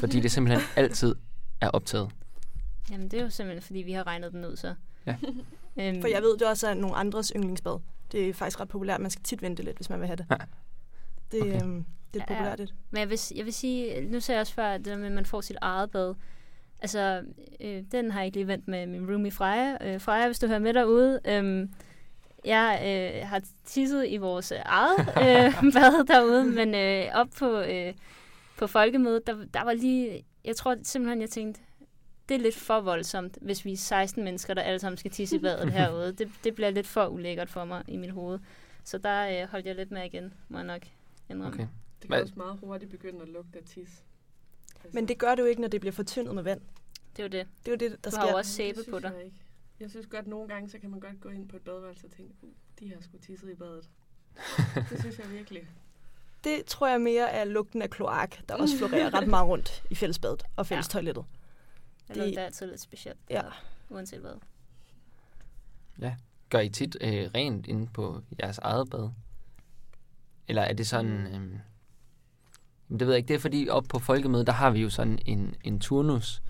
Fordi 0.00 0.20
det 0.20 0.32
simpelthen 0.32 0.62
altid 0.84 1.14
er 1.60 1.68
optaget. 1.68 2.10
Jamen, 2.90 3.08
det 3.08 3.18
er 3.18 3.22
jo 3.22 3.30
simpelthen, 3.30 3.62
fordi 3.62 3.78
vi 3.78 3.92
har 3.92 4.06
regnet 4.06 4.32
den 4.32 4.44
ud, 4.44 4.56
så. 4.56 4.74
Ja. 5.06 5.16
øhm, 5.80 6.00
For 6.00 6.08
jeg 6.08 6.22
ved, 6.22 6.38
det 6.38 6.48
også 6.48 6.68
er 6.68 6.74
nogle 6.74 6.96
andres 6.96 7.32
yndlingsbad. 7.36 7.78
Det 8.12 8.28
er 8.28 8.34
faktisk 8.34 8.60
ret 8.60 8.68
populært. 8.68 9.00
Man 9.00 9.10
skal 9.10 9.22
tit 9.22 9.42
vente 9.42 9.62
lidt, 9.62 9.76
hvis 9.76 9.90
man 9.90 9.98
vil 10.00 10.06
have 10.06 10.16
det. 10.16 10.26
Ja. 10.30 10.36
Det, 11.32 11.42
Okay. 11.42 11.62
øhm, 11.62 11.84
det 12.14 12.22
er 12.22 12.24
Ja. 12.28 12.34
populært. 12.34 12.60
et. 12.60 12.74
Men 12.90 13.00
jeg 13.00 13.10
vil, 13.10 13.18
jeg 13.34 13.44
vil 13.44 13.52
sige, 13.54 14.00
nu 14.10 14.20
sagde 14.20 14.36
jeg 14.36 14.40
også 14.40 14.54
før, 14.54 14.68
at 14.68 14.78
det 14.78 14.86
der 14.86 14.96
med, 14.96 15.06
at 15.06 15.12
man 15.12 15.26
får 15.26 15.40
sit 15.40 15.56
eget 15.60 15.90
bad. 15.90 16.14
Altså, 16.82 17.22
øh, 17.60 17.82
den 17.92 18.10
har 18.10 18.20
jeg 18.20 18.26
ikke 18.26 18.36
lige 18.38 18.46
vendt 18.46 18.68
med 18.68 18.86
min 18.86 19.10
roomie 19.10 19.30
Freja. 19.30 19.76
Øh, 19.94 20.00
Freja, 20.00 20.26
hvis 20.26 20.38
du 20.38 20.46
hører 20.46 20.58
med 20.58 20.74
derude. 20.74 21.20
Øh, 21.24 21.68
jeg 22.46 22.80
øh, 22.84 23.28
har 23.28 23.42
tisset 23.64 24.06
i 24.08 24.16
vores 24.16 24.52
øh, 24.52 24.58
eget 24.64 24.98
øh, 25.00 25.54
bad 25.74 26.06
derude, 26.06 26.44
men 26.44 26.74
øh, 26.74 27.10
op 27.14 27.28
på, 27.38 27.60
øh, 27.60 27.94
på 28.58 28.66
folkemødet, 28.66 29.26
der, 29.26 29.44
der 29.54 29.64
var 29.64 29.72
lige... 29.72 30.24
Jeg 30.44 30.56
tror 30.56 30.76
simpelthen, 30.82 31.20
jeg 31.20 31.30
tænkte, 31.30 31.60
det 32.28 32.34
er 32.34 32.38
lidt 32.38 32.54
for 32.54 32.80
voldsomt, 32.80 33.38
hvis 33.40 33.64
vi 33.64 33.72
er 33.72 33.76
16 33.76 34.24
mennesker, 34.24 34.54
der 34.54 34.62
alle 34.62 34.78
sammen 34.78 34.98
skal 34.98 35.10
tisse 35.10 35.36
i 35.36 35.38
badet 35.38 35.72
herude. 35.78 36.12
Det, 36.12 36.30
det 36.44 36.54
bliver 36.54 36.70
lidt 36.70 36.86
for 36.86 37.06
ulækkert 37.06 37.50
for 37.50 37.64
mig 37.64 37.82
i 37.88 37.96
mit 37.96 38.10
hoved. 38.10 38.38
Så 38.84 38.98
der 38.98 39.42
øh, 39.42 39.48
holdt 39.48 39.66
jeg 39.66 39.74
lidt 39.74 39.90
med 39.90 40.04
igen, 40.04 40.34
må 40.48 40.58
jeg 40.58 40.66
nok 40.66 40.82
indrømme. 41.30 41.54
Okay. 41.54 41.66
Det 42.02 42.10
kan 42.10 42.22
også 42.22 42.34
meget 42.36 42.58
hurtigt 42.60 42.90
begynde 42.90 43.22
at 43.22 43.28
lugte 43.28 43.58
af 43.58 43.64
tis. 43.64 44.04
Altså, 44.84 44.90
Men 44.92 45.08
det 45.08 45.18
gør 45.18 45.34
det 45.34 45.42
jo 45.42 45.46
ikke, 45.46 45.60
når 45.60 45.68
det 45.68 45.80
bliver 45.80 45.92
fortyndet 45.92 46.34
med 46.34 46.42
vand. 46.42 46.60
Det 47.16 47.18
er 47.18 47.22
jo 47.22 47.28
det. 47.28 47.46
Det 47.64 47.68
er 47.68 47.72
jo 47.72 47.90
det, 47.90 48.04
der 48.04 48.10
Du 48.10 48.14
sker. 48.14 48.20
har 48.20 48.30
jo 48.30 48.36
også 48.36 48.52
sæbe 48.52 48.78
på 48.90 48.98
dig. 48.98 49.12
Jeg, 49.16 49.24
ikke. 49.24 49.36
Jeg 49.80 49.90
synes 49.90 50.06
godt, 50.06 50.20
at 50.20 50.26
nogle 50.26 50.48
gange, 50.48 50.68
så 50.70 50.78
kan 50.78 50.90
man 50.90 51.00
godt 51.00 51.20
gå 51.20 51.28
ind 51.28 51.48
på 51.48 51.56
et 51.56 51.62
badeværelse 51.62 52.06
og 52.06 52.10
tænke, 52.10 52.34
uh, 52.42 52.48
de 52.78 52.88
har 52.94 53.00
sgu 53.00 53.18
tisset 53.18 53.50
i 53.50 53.54
badet. 53.54 53.88
det 54.90 55.00
synes 55.00 55.18
jeg 55.18 55.30
virkelig. 55.30 55.68
Det 56.44 56.64
tror 56.66 56.88
jeg 56.88 57.00
mere 57.00 57.30
er 57.30 57.44
lugten 57.44 57.82
af 57.82 57.90
kloak, 57.90 58.36
der 58.48 58.54
også 58.54 58.76
florerer 58.78 59.14
ret 59.14 59.28
meget 59.28 59.48
rundt 59.48 59.82
i 59.90 59.94
fællesbadet 59.94 60.42
og 60.56 60.66
fællestoilettet. 60.66 61.24
Det 62.08 62.16
Det- 62.16 62.24
lugter 62.24 62.42
altid 62.44 62.66
lidt 62.66 62.80
specielt. 62.80 63.18
Ja. 63.30 63.42
Uanset 63.90 64.20
hvad. 64.20 64.34
Gør 66.48 66.60
I 66.60 66.68
tit 66.68 66.96
øh, 67.00 67.30
rent 67.34 67.66
inde 67.66 67.86
på 67.86 68.20
jeres 68.42 68.58
eget 68.58 68.90
bad? 68.90 69.10
Eller 70.48 70.62
er 70.62 70.72
det 70.72 70.86
sådan... 70.86 71.26
Jamen, 71.32 71.60
det 72.90 73.00
ved 73.00 73.08
jeg 73.08 73.16
ikke. 73.16 73.28
Det 73.28 73.34
er 73.34 73.38
fordi, 73.38 73.68
op 73.68 73.84
på 73.88 73.98
folkemødet, 73.98 74.46
der 74.46 74.52
har 74.52 74.70
vi 74.70 74.80
jo 74.82 74.90
sådan 74.90 75.18
en, 75.26 75.54
en 75.64 75.80
turnus 75.80 76.42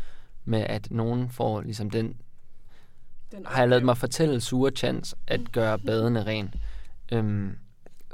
med, 0.45 0.61
at 0.61 0.91
nogen 0.91 1.31
får 1.31 1.61
ligesom 1.61 1.91
den... 1.91 2.21
Den 3.33 3.47
Har 3.47 3.59
jeg 3.59 3.69
lavet 3.69 3.85
mig 3.85 3.97
fortælle 3.97 4.41
sure 4.41 4.71
chance 4.71 5.17
at 5.27 5.53
gøre 5.53 5.79
badene 5.79 6.27
ren. 6.27 6.55
Øhm, 7.13 7.59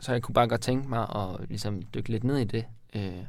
så 0.01 0.13
jeg 0.13 0.23
kunne 0.23 0.35
bare 0.35 0.49
godt 0.49 0.61
tænke 0.61 0.89
mig 0.89 1.09
at 1.17 1.49
ligesom 1.49 1.83
dykke 1.83 2.09
lidt 2.09 2.25
ned 2.25 2.39
i 2.39 2.45
det. 2.45 2.67
Øh, 2.95 3.25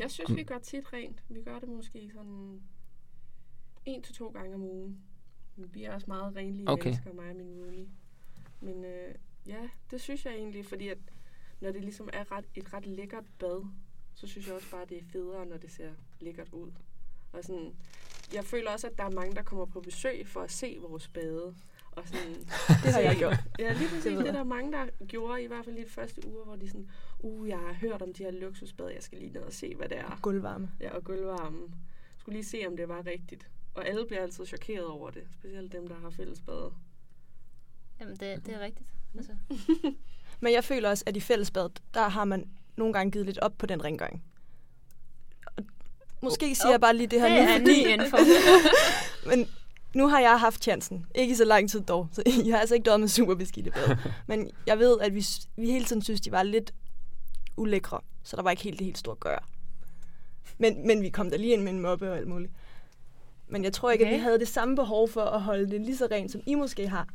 Jeg 0.00 0.10
synes, 0.10 0.30
Om- 0.30 0.36
vi 0.36 0.42
gør 0.42 0.58
tit 0.58 0.92
rent. 0.92 1.22
Vi 1.28 1.42
gør 1.42 1.58
det 1.58 1.68
måske 1.68 2.10
sådan 2.14 2.60
en 3.84 4.02
til 4.02 4.14
to 4.14 4.28
gange 4.28 4.54
om 4.54 4.62
ugen. 4.62 4.98
Vi 5.56 5.84
er 5.84 5.94
også 5.94 6.06
meget 6.08 6.36
renlige 6.36 6.68
Okay. 6.70 6.84
mennesker, 6.84 7.12
mig 7.12 7.30
og 7.30 7.36
min 7.36 7.46
roomie. 7.48 7.88
Men 8.60 8.84
øh, 8.84 9.14
ja, 9.46 9.68
det 9.90 10.00
synes 10.00 10.24
jeg 10.24 10.34
egentlig, 10.34 10.66
fordi 10.66 10.88
at 10.88 10.98
når 11.60 11.72
det 11.72 11.80
ligesom 11.82 12.08
er 12.12 12.32
ret, 12.32 12.44
et 12.54 12.74
ret 12.74 12.86
lækkert 12.86 13.24
bad, 13.38 13.66
så 14.14 14.26
synes 14.26 14.46
jeg 14.46 14.54
også 14.54 14.70
bare, 14.70 14.84
det 14.88 14.98
er 14.98 15.02
federe, 15.12 15.46
når 15.46 15.56
det 15.56 15.70
ser 15.72 15.90
lækkert 16.20 16.48
ud. 16.52 16.70
Og 17.32 17.44
sådan, 17.44 17.74
jeg 18.34 18.44
føler 18.44 18.70
også, 18.70 18.86
at 18.86 18.98
der 18.98 19.04
er 19.04 19.10
mange, 19.10 19.34
der 19.34 19.42
kommer 19.42 19.64
på 19.64 19.80
besøg 19.80 20.26
for 20.26 20.40
at 20.40 20.50
se 20.50 20.78
vores 20.80 21.08
bade. 21.08 21.54
Og 21.92 22.08
sådan, 22.08 22.34
Det 22.84 22.92
har 22.92 23.00
jeg 23.00 23.16
gjort. 23.16 23.36
Ja, 23.58 23.72
lige 23.72 23.88
præcis. 23.88 24.04
Det, 24.04 24.12
det 24.12 24.20
er 24.20 24.24
jeg. 24.24 24.34
der 24.34 24.44
mange, 24.44 24.72
der 24.72 24.86
gjorde, 25.06 25.42
i 25.42 25.46
hvert 25.46 25.64
fald 25.64 25.76
i 25.76 25.84
de 25.84 25.88
første 25.88 26.26
uger, 26.26 26.44
hvor 26.44 26.56
de 26.56 26.68
sådan, 26.68 26.90
uh, 27.18 27.48
jeg 27.48 27.58
har 27.58 27.72
hørt 27.72 28.02
om 28.02 28.12
de 28.12 28.22
her 28.24 28.30
luksusbad, 28.30 28.90
jeg 28.90 29.02
skal 29.02 29.18
lige 29.18 29.32
ned 29.32 29.42
og 29.42 29.52
se, 29.52 29.74
hvad 29.74 29.88
det 29.88 29.98
er. 29.98 30.18
Gulvvarme. 30.22 30.70
Ja, 30.80 30.94
og 30.94 31.04
gulvvarmen. 31.04 31.74
Skulle 32.18 32.36
lige 32.36 32.46
se, 32.46 32.64
om 32.66 32.76
det 32.76 32.88
var 32.88 33.06
rigtigt. 33.06 33.50
Og 33.74 33.88
alle 33.88 34.06
bliver 34.06 34.22
altid 34.22 34.46
chokeret 34.46 34.86
over 34.86 35.10
det. 35.10 35.22
Specielt 35.32 35.72
dem, 35.72 35.88
der 35.88 35.94
har 35.94 36.10
fællesbade. 36.10 36.72
Jamen, 38.00 38.16
det, 38.16 38.46
det 38.46 38.54
er 38.54 38.60
rigtigt. 38.60 38.88
Altså, 39.16 39.32
Men 40.40 40.52
jeg 40.52 40.64
føler 40.64 40.90
også, 40.90 41.04
at 41.06 41.16
i 41.16 41.20
fællesbadet, 41.20 41.82
der 41.94 42.08
har 42.08 42.24
man 42.24 42.50
nogle 42.76 42.92
gange 42.92 43.10
givet 43.10 43.26
lidt 43.26 43.38
op 43.38 43.58
på 43.58 43.66
den 43.66 43.84
rengøring. 43.84 44.24
Måske 46.22 46.54
siger 46.54 46.70
jeg 46.70 46.80
bare 46.80 46.96
lige 46.96 47.06
det 47.06 47.20
her 47.20 47.28
det 47.28 47.44
nu, 47.46 47.50
er 47.50 47.56
en 47.56 47.60
fordi 47.60 47.92
info. 47.92 48.16
Men 49.30 49.48
nu 49.94 50.08
har 50.08 50.20
jeg 50.20 50.40
haft 50.40 50.62
chancen. 50.62 51.06
Ikke 51.14 51.32
i 51.32 51.34
så 51.34 51.44
lang 51.44 51.70
tid 51.70 51.80
dog. 51.80 52.08
Så 52.12 52.22
jeg 52.46 52.54
har 52.54 52.60
altså 52.60 52.74
ikke 52.74 52.84
døjet 52.84 53.00
med 53.00 53.08
super 53.08 53.34
beskidte 53.34 53.70
bad. 53.70 53.96
Men 54.26 54.50
jeg 54.66 54.78
ved, 54.78 54.96
at 55.00 55.14
vi, 55.14 55.26
vi 55.56 55.70
hele 55.70 55.84
tiden 55.84 56.02
synes, 56.02 56.20
de 56.20 56.32
var 56.32 56.42
lidt 56.42 56.74
ulækre. 57.56 58.00
Så 58.22 58.36
der 58.36 58.42
var 58.42 58.50
ikke 58.50 58.62
helt 58.62 58.78
det 58.78 58.84
helt 58.84 58.98
store 58.98 59.12
at 59.12 59.20
gøre. 59.20 59.40
Men, 60.58 60.86
men 60.86 61.02
vi 61.02 61.08
kom 61.08 61.30
der 61.30 61.36
lige 61.36 61.52
ind 61.52 61.62
med 61.62 61.72
en 61.72 61.80
moppe 61.80 62.10
og 62.10 62.16
alt 62.16 62.28
muligt. 62.28 62.52
Men 63.48 63.64
jeg 63.64 63.72
tror 63.72 63.90
ikke, 63.90 64.04
okay. 64.04 64.12
at 64.12 64.18
vi 64.18 64.22
havde 64.22 64.38
det 64.38 64.48
samme 64.48 64.76
behov 64.76 65.08
for 65.08 65.24
at 65.24 65.42
holde 65.42 65.70
det 65.70 65.80
lige 65.80 65.96
så 65.96 66.08
rent, 66.10 66.32
som 66.32 66.40
I 66.46 66.54
måske 66.54 66.88
har, 66.88 67.08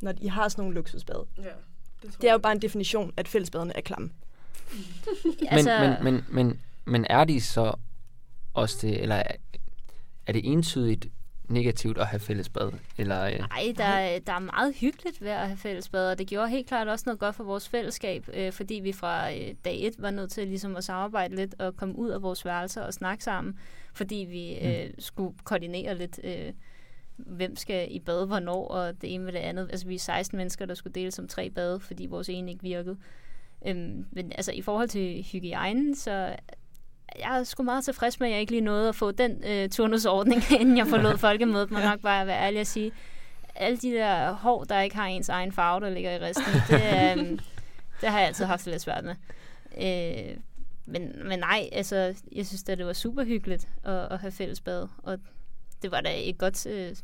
når 0.00 0.14
I 0.20 0.26
har 0.26 0.48
sådan 0.48 0.62
nogle 0.62 0.74
luksusbad. 0.74 1.26
Ja, 1.38 1.42
det, 2.02 2.16
Det 2.20 2.28
er 2.28 2.32
jo 2.32 2.38
bare 2.38 2.52
en 2.52 2.62
definition, 2.62 3.12
at 3.16 3.28
fællesbadene 3.28 3.76
er 3.76 3.80
klamme. 3.80 4.10
altså, 5.48 5.78
men, 5.80 6.04
men, 6.04 6.14
men, 6.14 6.24
men, 6.28 6.60
men 6.84 7.06
er 7.10 7.24
de 7.24 7.40
så 7.40 7.74
også 8.54 8.86
det, 8.86 9.02
eller 9.02 9.22
er, 10.26 10.32
det 10.32 10.52
entydigt 10.52 11.06
negativt 11.48 11.98
at 11.98 12.06
have 12.06 12.20
fællesbad? 12.20 12.72
Eller, 12.98 13.22
øh, 13.24 13.38
Nej, 13.38 13.72
der, 13.76 13.84
er- 13.84 14.18
der 14.18 14.32
er 14.32 14.38
meget 14.38 14.74
hyggeligt 14.74 15.20
ved 15.22 15.30
at 15.30 15.46
have 15.46 15.56
fællesbad, 15.56 16.10
og 16.10 16.18
det 16.18 16.26
gjorde 16.26 16.48
helt 16.48 16.66
klart 16.68 16.88
også 16.88 17.02
noget 17.06 17.18
godt 17.20 17.34
for 17.34 17.44
vores 17.44 17.68
fællesskab, 17.68 18.28
øh, 18.34 18.52
fordi 18.52 18.74
vi 18.74 18.92
fra 18.92 19.32
øh, 19.34 19.54
dag 19.64 19.86
et 19.86 19.94
var 19.98 20.10
nødt 20.10 20.30
til 20.30 20.48
ligesom 20.48 20.76
at 20.76 20.84
samarbejde 20.84 21.36
lidt 21.36 21.54
og 21.58 21.76
komme 21.76 21.98
ud 21.98 22.10
af 22.10 22.22
vores 22.22 22.44
værelser 22.44 22.82
og 22.82 22.94
snakke 22.94 23.24
sammen, 23.24 23.58
fordi 23.94 24.16
vi 24.30 24.54
øh, 24.68 24.90
skulle 24.98 25.34
koordinere 25.44 25.98
lidt, 25.98 26.20
øh, 26.24 26.52
hvem 27.16 27.56
skal 27.56 27.88
i 27.94 27.98
bad 27.98 28.26
hvornår, 28.26 28.68
og 28.68 29.02
det 29.02 29.14
ene 29.14 29.24
med 29.24 29.32
det 29.32 29.38
andet. 29.38 29.68
Altså 29.70 29.86
vi 29.86 29.94
er 29.94 29.98
16 29.98 30.36
mennesker, 30.36 30.66
der 30.66 30.74
skulle 30.74 30.94
dele 30.94 31.10
som 31.10 31.28
tre 31.28 31.50
bade, 31.50 31.80
fordi 31.80 32.06
vores 32.06 32.28
ene 32.28 32.50
ikke 32.50 32.62
virkede. 32.62 32.96
Øhm, 33.66 34.06
men 34.10 34.32
altså 34.32 34.52
i 34.52 34.62
forhold 34.62 34.88
til 34.88 35.22
hygiejnen, 35.32 35.94
så 35.96 36.36
jeg 37.18 37.38
er 37.38 37.44
sgu 37.44 37.62
meget 37.62 37.84
tilfreds 37.84 38.20
med, 38.20 38.28
at 38.28 38.32
jeg 38.32 38.40
ikke 38.40 38.52
lige 38.52 38.60
nåede 38.60 38.88
at 38.88 38.94
få 38.94 39.10
den 39.10 39.44
øh, 39.46 39.68
turnusordning, 39.68 40.42
inden 40.60 40.76
jeg 40.76 40.86
forlod 40.86 41.18
folkemødet, 41.28 41.70
må 41.70 41.78
nok 41.78 42.00
bare 42.00 42.26
være 42.26 42.46
ærlig 42.46 42.60
at 42.60 42.66
sige. 42.66 42.92
Alle 43.54 43.78
de 43.78 43.90
der 43.90 44.32
hår, 44.32 44.64
der 44.64 44.80
ikke 44.80 44.96
har 44.96 45.06
ens 45.06 45.28
egen 45.28 45.52
farve, 45.52 45.80
der 45.80 45.90
ligger 45.90 46.10
i 46.10 46.18
resten, 46.18 46.44
det, 46.68 46.74
øh, 46.74 47.38
det 48.00 48.08
har 48.08 48.18
jeg 48.18 48.28
altid 48.28 48.44
haft 48.44 48.66
lidt 48.66 48.82
svært 48.82 49.04
med. 49.04 49.14
Øh, 49.76 50.36
men, 50.86 51.28
men 51.28 51.38
nej, 51.38 51.68
altså, 51.72 52.14
jeg 52.32 52.46
synes 52.46 52.62
da, 52.62 52.74
det 52.74 52.86
var 52.86 52.92
super 52.92 53.24
hyggeligt 53.24 53.68
at, 53.84 53.94
at 54.10 54.18
have 54.18 54.32
fællesbad, 54.32 54.88
og 55.02 55.18
det 55.82 55.90
var 55.90 56.00
da 56.00 56.10
et 56.16 56.38
godt 56.38 56.66
øh, 56.66 56.96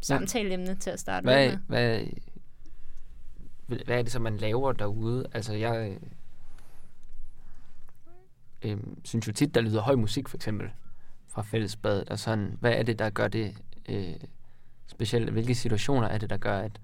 samtaleemne 0.00 0.74
til 0.74 0.90
at 0.90 1.00
starte 1.00 1.24
hvad, 1.24 1.48
med. 1.48 1.58
hvad, 1.66 2.00
hvad 3.66 3.98
er 3.98 4.02
det 4.02 4.12
så, 4.12 4.18
man 4.18 4.36
laver 4.36 4.72
derude? 4.72 5.26
Altså, 5.34 5.54
jeg 5.54 5.98
øh, 8.64 8.78
synes 9.04 9.26
jo 9.26 9.32
tit, 9.32 9.54
der 9.54 9.60
lyder 9.60 9.80
høj 9.80 9.94
musik, 9.94 10.28
for 10.28 10.36
eksempel, 10.36 10.70
fra 11.28 11.42
fællesbadet. 11.42 12.08
Og 12.08 12.18
sådan, 12.18 12.56
hvad 12.60 12.72
er 12.72 12.82
det, 12.82 12.98
der 12.98 13.10
gør 13.10 13.28
det 13.28 13.56
øh, 13.88 14.14
specielt? 14.86 15.30
Hvilke 15.30 15.54
situationer 15.54 16.08
er 16.08 16.18
det, 16.18 16.30
der 16.30 16.36
gør, 16.36 16.58
at... 16.58 16.80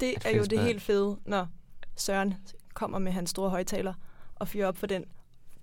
Det 0.00 0.12
At 0.16 0.26
er 0.26 0.36
jo 0.36 0.44
det 0.44 0.60
helt 0.60 0.82
fede, 0.82 1.18
når 1.24 1.48
Søren 1.96 2.34
kommer 2.74 2.98
med 2.98 3.12
hans 3.12 3.30
store 3.30 3.50
højtaler 3.50 3.94
og 4.34 4.48
fyrer 4.48 4.66
op 4.66 4.76
for 4.76 4.86
den. 4.86 5.04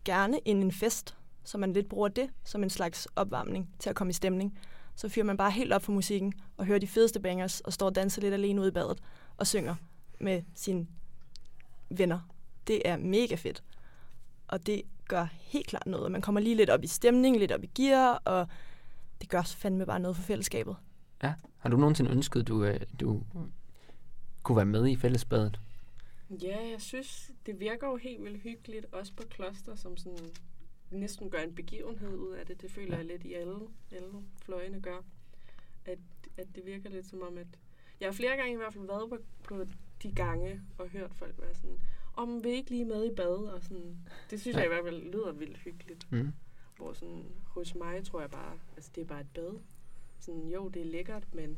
Gerne 0.06 0.40
inden 0.46 0.64
en 0.64 0.72
fest, 0.72 1.16
så 1.44 1.58
man 1.58 1.74
lidt 1.74 1.90
bruger 1.90 2.08
det 2.08 2.30
som 2.44 2.64
en 2.64 2.70
slags 2.70 3.08
opvarmning 3.16 3.70
til 3.80 3.90
at 3.90 3.96
komme 3.96 4.12
i 4.12 4.14
stemning. 4.14 4.58
Så 4.96 5.10
fyrer 5.10 5.26
man 5.26 5.38
bare 5.38 5.52
helt 5.52 5.74
op 5.74 5.84
for 5.84 5.92
musikken 5.92 6.34
og 6.58 6.66
hører 6.66 6.80
de 6.80 6.88
fedeste 6.88 7.20
bangers 7.20 7.62
og 7.62 7.74
står 7.74 7.86
og 7.86 7.96
danser 7.96 8.22
lidt 8.22 8.34
alene 8.34 8.62
ude 8.62 8.68
i 8.68 8.72
badet 8.72 8.98
og 9.38 9.48
synger 9.48 9.76
med 10.20 10.42
sine 10.56 10.88
venner. 11.90 12.20
Det 12.68 12.82
er 12.86 12.98
mega 12.98 13.36
fedt. 13.36 13.64
Og 14.50 14.66
det 14.66 14.82
gør 15.08 15.28
helt 15.42 15.68
klart 15.68 15.86
noget. 15.86 16.06
og 16.06 16.12
Man 16.12 16.22
kommer 16.22 16.42
lige 16.42 16.56
lidt 16.56 16.70
op 16.70 16.84
i 16.84 16.88
stemning, 16.88 17.38
lidt 17.38 17.52
op 17.52 17.64
i 17.64 17.70
gear, 17.76 18.22
og 18.26 18.48
det 19.22 19.30
gør 19.30 19.42
fandme 19.42 19.86
bare 19.86 20.00
noget 20.00 20.16
for 20.18 20.24
fællesskabet. 20.24 20.76
Har 21.58 21.70
du 21.70 21.78
nogensinde 21.78 22.12
ønsket, 22.12 22.48
du, 22.48 22.64
øh, 22.64 22.80
du 23.00 23.24
kunne 24.44 24.56
være 24.56 24.66
med 24.66 24.88
i 24.88 24.96
fællesbadet? 24.96 25.60
Ja, 26.30 26.70
jeg 26.72 26.82
synes, 26.82 27.32
det 27.46 27.60
virker 27.60 27.88
jo 27.88 27.96
helt 27.96 28.24
vildt 28.24 28.42
hyggeligt, 28.42 28.86
også 28.92 29.14
på 29.14 29.24
kloster, 29.30 29.76
som 29.76 29.98
sådan 29.98 30.30
næsten 30.92 31.30
gør 31.30 31.38
en 31.38 31.56
begivenhed 31.56 32.16
ud 32.16 32.32
af 32.34 32.46
det. 32.46 32.62
Det 32.62 32.72
føler 32.72 32.92
Ja. 32.92 32.98
jeg 32.98 33.06
lidt 33.06 33.24
i 33.24 33.34
alle, 33.34 33.56
alle 33.92 34.08
fløjene 34.46 34.82
gør. 34.82 34.98
At, 35.86 36.00
at 36.38 36.48
det 36.56 36.66
virker 36.66 36.90
lidt 36.90 37.06
som 37.08 37.22
om, 37.22 37.38
at... 37.38 37.48
Jeg 38.00 38.08
har 38.08 38.14
flere 38.14 38.36
gange 38.38 38.54
i 38.54 38.56
hvert 38.56 38.74
fald 38.74 38.88
været 38.88 39.10
på, 39.10 39.18
på 39.44 39.66
de 40.04 40.12
gange 40.12 40.62
og 40.78 40.88
hørt 40.90 41.12
folk 41.16 41.36
være 41.40 41.56
sådan, 41.56 41.80
om 42.20 42.44
vi 42.44 42.50
ikke 42.50 42.70
lige 42.70 42.86
med 42.86 43.06
i 43.12 43.16
bad, 43.16 43.26
og 43.54 43.64
sådan. 43.64 43.98
Det 44.30 44.42
synes 44.42 44.56
Ja. 44.56 44.60
jeg 44.62 44.66
i 44.72 44.74
hvert 44.74 44.84
fald 44.86 45.12
lyder 45.12 45.32
vildt 45.32 45.58
hyggeligt. 45.58 46.12
Mm. 46.12 46.32
Hvor 46.78 46.94
sådan, 46.94 47.26
hos 47.48 47.76
mig 47.76 48.06
tror 48.06 48.22
jeg 48.22 48.30
bare, 48.32 48.54
altså 48.76 48.92
det 48.96 49.02
er 49.02 49.06
bare 49.06 49.22
et 49.22 49.28
bad. 49.34 49.60
Sådan, 50.20 50.48
jo, 50.48 50.68
det 50.68 50.82
er 50.82 50.86
lækkert, 50.86 51.24
men 51.34 51.58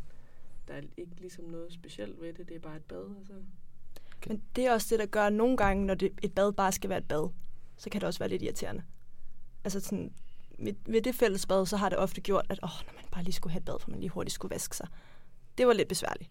der 0.68 0.74
er 0.74 0.82
ikke 0.98 1.15
ligesom 1.20 1.46
noget 1.46 1.74
specielt 1.74 2.22
ved 2.22 2.34
det. 2.34 2.48
Det 2.50 2.56
er 2.56 2.60
bare 2.60 2.75
et 2.75 2.84
bad, 2.84 3.15
altså. 3.20 3.34
Men 4.27 4.41
det 4.56 4.65
er 4.65 4.74
også 4.74 4.88
det, 4.89 5.00
der 5.00 5.06
gør 5.06 5.24
at 5.27 5.34
nogle 5.34 5.58
gange, 5.58 5.86
når 5.86 5.94
det, 5.96 6.12
et 6.24 6.34
bad 6.36 6.53
bare 6.53 6.72
skal 6.72 6.89
være 6.89 7.00
et 7.00 7.08
bad, 7.08 7.30
så 7.77 7.89
kan 7.89 8.01
det 8.01 8.08
også 8.08 8.20
være 8.20 8.30
lidt 8.30 8.41
irriterende. 8.41 8.84
Altså 9.63 9.80
sådan, 9.80 10.13
ved, 10.60 10.74
ved 10.86 11.01
det 11.01 11.15
fælles 11.15 11.46
bad, 11.46 11.65
så 11.65 11.77
har 11.77 11.89
det 11.89 11.98
ofte 11.98 12.22
gjort, 12.22 12.46
at 12.50 12.60
åh, 12.63 12.70
når 12.88 12.94
man 12.94 13.06
bare 13.12 13.24
lige 13.24 13.34
skulle 13.34 13.51
have 13.53 13.60
et 13.60 13.65
bad, 13.65 13.80
for 13.80 13.89
man 13.91 14.00
lige 14.00 14.10
hurtigt 14.10 14.34
skulle 14.34 14.50
vaske 14.53 14.75
sig. 14.77 14.88
Det 15.58 15.68
var 15.68 15.74
lidt 15.74 15.88
besværligt. 15.88 16.30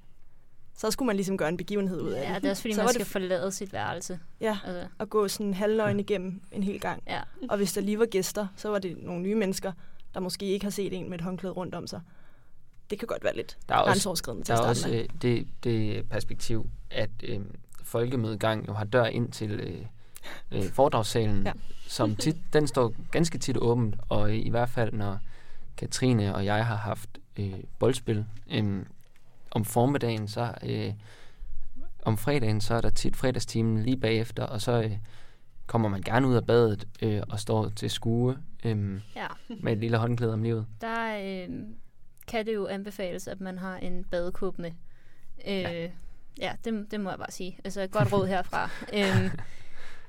Så 0.81 0.91
skulle 0.91 1.07
man 1.07 1.17
ligesom 1.17 1.37
gøre 1.39 1.49
en 1.49 1.57
begivenhed 1.57 2.01
ud 2.01 2.11
af 2.11 2.23
Ja, 2.29 2.35
det. 2.35 2.43
det 2.43 2.49
er 2.49 2.51
også 2.51 2.63
fordi, 2.63 2.75
så 2.75 2.81
man 2.81 2.85
var 2.85 2.93
skal 2.93 3.05
det 3.05 3.13
forlade 3.13 3.53
sit 3.53 3.73
værelse. 3.73 4.19
Ja, 4.41 4.59
Altså, 4.65 4.87
at 4.99 5.11
gå 5.11 5.29
sådan 5.29 5.55
halvnøgen 5.55 6.01
igennem 6.01 6.41
en 6.53 6.63
hel 6.63 6.81
gang. 6.81 7.03
ja. 7.07 7.21
Og 7.49 7.57
hvis 7.57 7.73
der 7.73 7.81
lige 7.81 7.99
var 7.99 8.07
gæster, 8.07 8.47
så 8.57 8.69
var 8.69 8.79
det 8.79 8.97
nogle 9.03 9.23
nye 9.23 9.35
mennesker, 9.35 9.73
der 10.15 10.21
måske 10.21 10.47
ikke 10.47 10.65
har 10.65 10.71
set 10.71 10.93
en 10.93 11.09
med 11.11 11.19
et 11.19 11.25
håndklæde 11.25 11.53
rundt 11.53 11.75
om 11.75 11.87
sig. 11.87 12.01
Det 12.91 12.99
kan 12.99 13.09
godt 13.09 13.25
være 13.25 13.37
lidt 13.37 13.59
Der 13.69 13.75
er 13.75 13.79
også, 13.79 13.89
grænseoverskridende 13.89 14.45
til 14.45 14.55
der 14.55 14.63
at 14.63 14.69
er 14.71 14.75
starte 14.75 14.95
også 14.95 14.99
øh, 15.03 15.09
det, 15.23 15.47
det 15.65 16.09
perspektiv, 16.09 16.67
at 16.91 17.11
øh, 17.23 17.41
folkemødegang 17.85 18.69
jo 18.69 18.73
har 18.73 18.85
dør 18.85 19.05
ind 19.05 19.33
til 19.33 19.51
øh, 19.51 19.87
øh, 20.53 20.71
foredragssalen, 20.73 21.43
ja. 21.43 21.49
Ja. 21.49 21.53
som 21.89 22.17
tit, 22.17 22.37
den 22.53 22.67
står 22.67 22.95
ganske 23.11 23.39
tit 23.39 23.57
åbent, 23.57 23.95
og 24.09 24.35
i 24.35 24.49
hvert 24.51 24.69
fald 24.71 24.93
når 24.93 25.19
Katrine 25.77 26.35
og 26.35 26.45
jeg 26.45 26.67
har 26.67 26.77
haft 26.77 27.11
øh, 27.37 27.55
boldspil 27.79 28.25
øh, 28.51 28.85
om 29.51 29.65
formiddagen, 29.65 30.29
så 30.29 30.55
øh, 30.63 30.93
om 32.03 32.19
fredagen, 32.19 32.61
så 32.61 32.75
er 32.75 32.81
der 32.81 32.91
tit 32.91 33.17
fredagstimen 33.17 33.83
lige 33.83 33.97
bagefter, 33.97 34.43
og 34.45 34.61
så 34.61 34.83
øh, 34.83 34.93
kommer 35.67 35.89
man 35.89 36.03
gerne 36.03 36.29
ud 36.29 36.35
af 36.35 36.47
badet 36.47 36.89
øh, 37.03 37.23
og 37.29 37.41
står 37.41 37.69
til 37.69 37.91
skue 37.91 38.39
øh, 38.65 39.01
ja. 39.17 39.27
med 39.61 39.73
et 39.73 39.79
lille 39.79 39.97
håndklæde 39.97 40.33
om 40.33 40.43
livet. 40.43 40.67
der 40.81 41.19
øh, 41.23 41.49
kan 42.27 42.47
det 42.47 42.55
jo 42.55 42.67
anbefales, 42.67 43.29
at 43.29 43.41
man 43.41 43.59
har 43.59 43.77
en 43.77 44.05
badekåb 44.05 44.59
med. 44.59 44.71
Øh, 45.47 45.63
Ja. 45.63 45.89
ja, 46.41 46.53
det, 46.65 46.87
det 46.91 47.01
må 47.01 47.11
jeg 47.11 47.19
bare 47.19 47.31
sige. 47.31 47.59
Altså, 47.65 47.81
et 47.81 47.91
godt 47.91 48.13
råd 48.13 48.27
herfra. 48.27 48.71
øhm, 48.99 49.31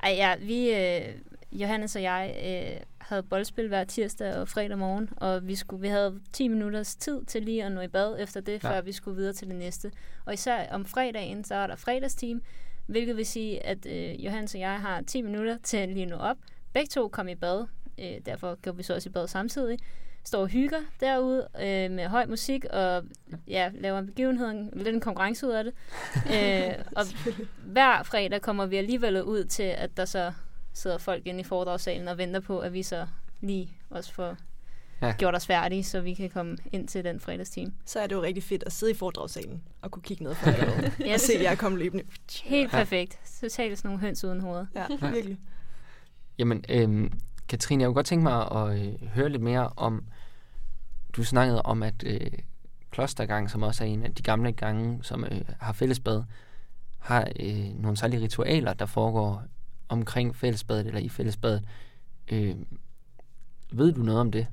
ej, 0.04 0.10
ja, 0.10 0.36
vi, 0.36 0.70
øh, 0.74 1.16
Johannes 1.52 1.96
og 1.96 2.02
jeg, 2.02 2.36
øh, 2.46 2.82
havde 2.98 3.24
boldspil 3.24 3.68
hver 3.68 3.84
tirsdag 3.84 4.36
og 4.36 4.48
fredag 4.48 4.78
morgen, 4.78 5.10
og 5.18 5.48
vi, 5.48 5.56
skulle, 5.56 5.82
vi 5.82 5.88
havde 5.88 6.20
10 6.34 6.48
minutters 6.48 6.96
tid 6.96 7.26
til 7.26 7.44
lige 7.44 7.64
at 7.64 7.72
nå 7.72 7.82
i 7.82 7.88
bad 7.88 8.16
efter 8.20 8.42
det, 8.42 8.64
Ja. 8.64 8.70
før 8.70 8.82
vi 8.82 8.92
skulle 8.92 9.18
videre 9.18 9.34
til 9.34 9.48
det 9.48 9.56
næste. 9.56 9.92
Og 10.26 10.34
især 10.34 10.68
om 10.72 10.86
fredagen, 10.86 11.44
så 11.44 11.56
er 11.56 11.68
der 11.68 11.76
fredagsteam, 11.76 12.42
hvilket 12.88 13.18
vil 13.18 13.26
sige, 13.26 13.66
at 13.66 13.86
øh, 13.86 14.26
Johannes 14.26 14.54
og 14.54 14.60
jeg 14.60 14.80
har 14.80 15.02
10 15.02 15.22
minutter 15.22 15.58
til 15.64 15.78
at 15.78 15.90
lige 15.90 16.06
nå 16.06 16.16
op. 16.16 16.38
Begge 16.74 16.88
to 16.88 17.08
kom 17.08 17.28
i 17.28 17.36
bad, 17.36 17.66
øh, 18.00 18.06
derfor 18.26 18.58
går 18.62 18.72
vi 18.72 18.84
så 18.84 18.94
også 18.96 19.10
i 19.10 19.12
bad 19.12 19.28
samtidig. 19.28 19.80
Står 20.24 20.42
og 20.42 20.48
hygger 20.48 20.80
derude 21.00 21.48
øh, 21.62 21.92
med 21.92 22.08
høj 22.08 22.26
musik 22.26 22.66
og 22.66 23.04
ja, 23.48 23.72
laver 23.74 24.00
en 24.00 24.06
begivenhed, 24.06 24.48
en, 24.48 24.70
lidt 24.74 24.88
en 24.96 25.02
konkurrence 25.02 25.48
ud 25.48 25.52
af 25.52 25.64
det. 25.64 25.74
øh, 26.36 26.86
og 26.96 27.04
hver 27.66 28.04
fredag 28.04 28.42
kommer 28.42 28.66
vi 28.66 28.78
alligevel 28.78 29.24
ud 29.24 29.44
til, 29.44 29.64
at 29.64 29.98
der 29.98 30.06
så 30.06 30.32
sidder 30.74 30.98
folk 30.98 31.28
inde 31.28 31.40
i 31.40 31.44
foredragssalen 31.44 32.08
og 32.08 32.18
venter 32.18 32.40
på, 32.40 32.60
at 32.60 32.74
vi 32.74 32.84
så 32.84 33.08
lige 33.42 33.72
også 33.90 34.14
får 34.14 34.36
Ja. 35.02 35.08
ja. 35.08 35.14
gjort 35.18 35.36
os 35.36 35.46
færdige, 35.48 35.84
så 35.84 36.02
vi 36.02 36.14
kan 36.14 36.30
komme 36.30 36.58
ind 36.72 36.88
til 36.88 37.04
den 37.04 37.20
fredagsteam. 37.20 37.74
Så 37.86 38.00
er 38.00 38.08
det 38.08 38.16
jo 38.16 38.22
rigtig 38.22 38.44
fedt 38.44 38.64
at 38.66 38.72
sidde 38.72 38.92
i 38.92 38.96
foredragssalen 38.96 39.62
og 39.82 39.92
kunne 39.92 40.04
kigge 40.04 40.24
ned 40.24 40.36
fra 40.36 40.52
Ja, 41.08 41.14
og 41.14 41.20
se 41.20 41.34
jer 41.42 41.56
komme 41.56 41.78
løbende. 41.78 42.04
Helt 42.44 42.74
Ja. 42.74 42.78
perfekt. 42.78 43.20
Totalt 43.42 43.78
sådan 43.78 43.90
nogle 43.90 44.02
høns 44.02 44.24
uden 44.24 44.42
hoved. 44.42 44.66
Ja, 44.76 44.86
virkelig. 45.12 45.38
Jamen, 46.38 46.66
øhm, 46.70 47.20
Katrine, 47.50 47.82
jeg 47.82 47.88
kunne 47.88 47.96
godt 47.96 48.06
tænke 48.06 48.24
mig 48.24 48.52
at 48.52 48.80
øh, 48.80 49.08
høre 49.08 49.30
lidt 49.30 49.42
mere 49.44 49.70
om, 49.78 50.06
du 51.14 51.24
snakkede 51.24 51.62
om, 51.62 51.84
at 51.84 52.04
øh, 52.06 52.32
klostergang, 52.92 53.50
som 53.50 53.64
også 53.64 53.84
er 53.84 53.88
en 53.88 54.04
af 54.04 54.16
de 54.16 54.24
gamle 54.24 54.52
gange, 54.52 55.04
som 55.04 55.24
øh, 55.24 55.42
har 55.60 55.74
fællesbad, 55.74 56.24
har 56.98 57.28
øh, 57.40 57.82
nogle 57.82 57.98
særlige 57.98 58.22
ritualer, 58.22 58.74
der 58.74 58.86
foregår 58.86 59.44
omkring 59.92 60.36
fællesbadet 60.36 60.88
eller 60.88 61.00
i 61.00 61.10
fællesbadet. 61.10 61.68
Øh, 62.32 62.56
ved 63.72 63.94
du 63.94 64.02
noget 64.02 64.22
om 64.22 64.32
det? 64.32 64.48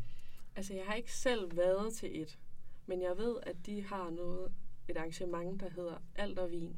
Altså, 0.57 0.75
jeg 0.75 0.83
har 0.87 0.95
ikke 0.95 1.13
selv 1.13 1.57
været 1.57 1.95
til 1.95 2.23
et, 2.23 2.39
men 2.87 3.03
jeg 3.03 3.17
ved, 3.17 3.37
at 3.43 3.57
de 3.67 3.85
har 3.85 4.11
noget, 4.11 4.53
et 4.89 4.97
arrangement, 4.97 5.61
der 5.61 5.71
hedder 5.77 6.03
Aldervin, 6.17 6.77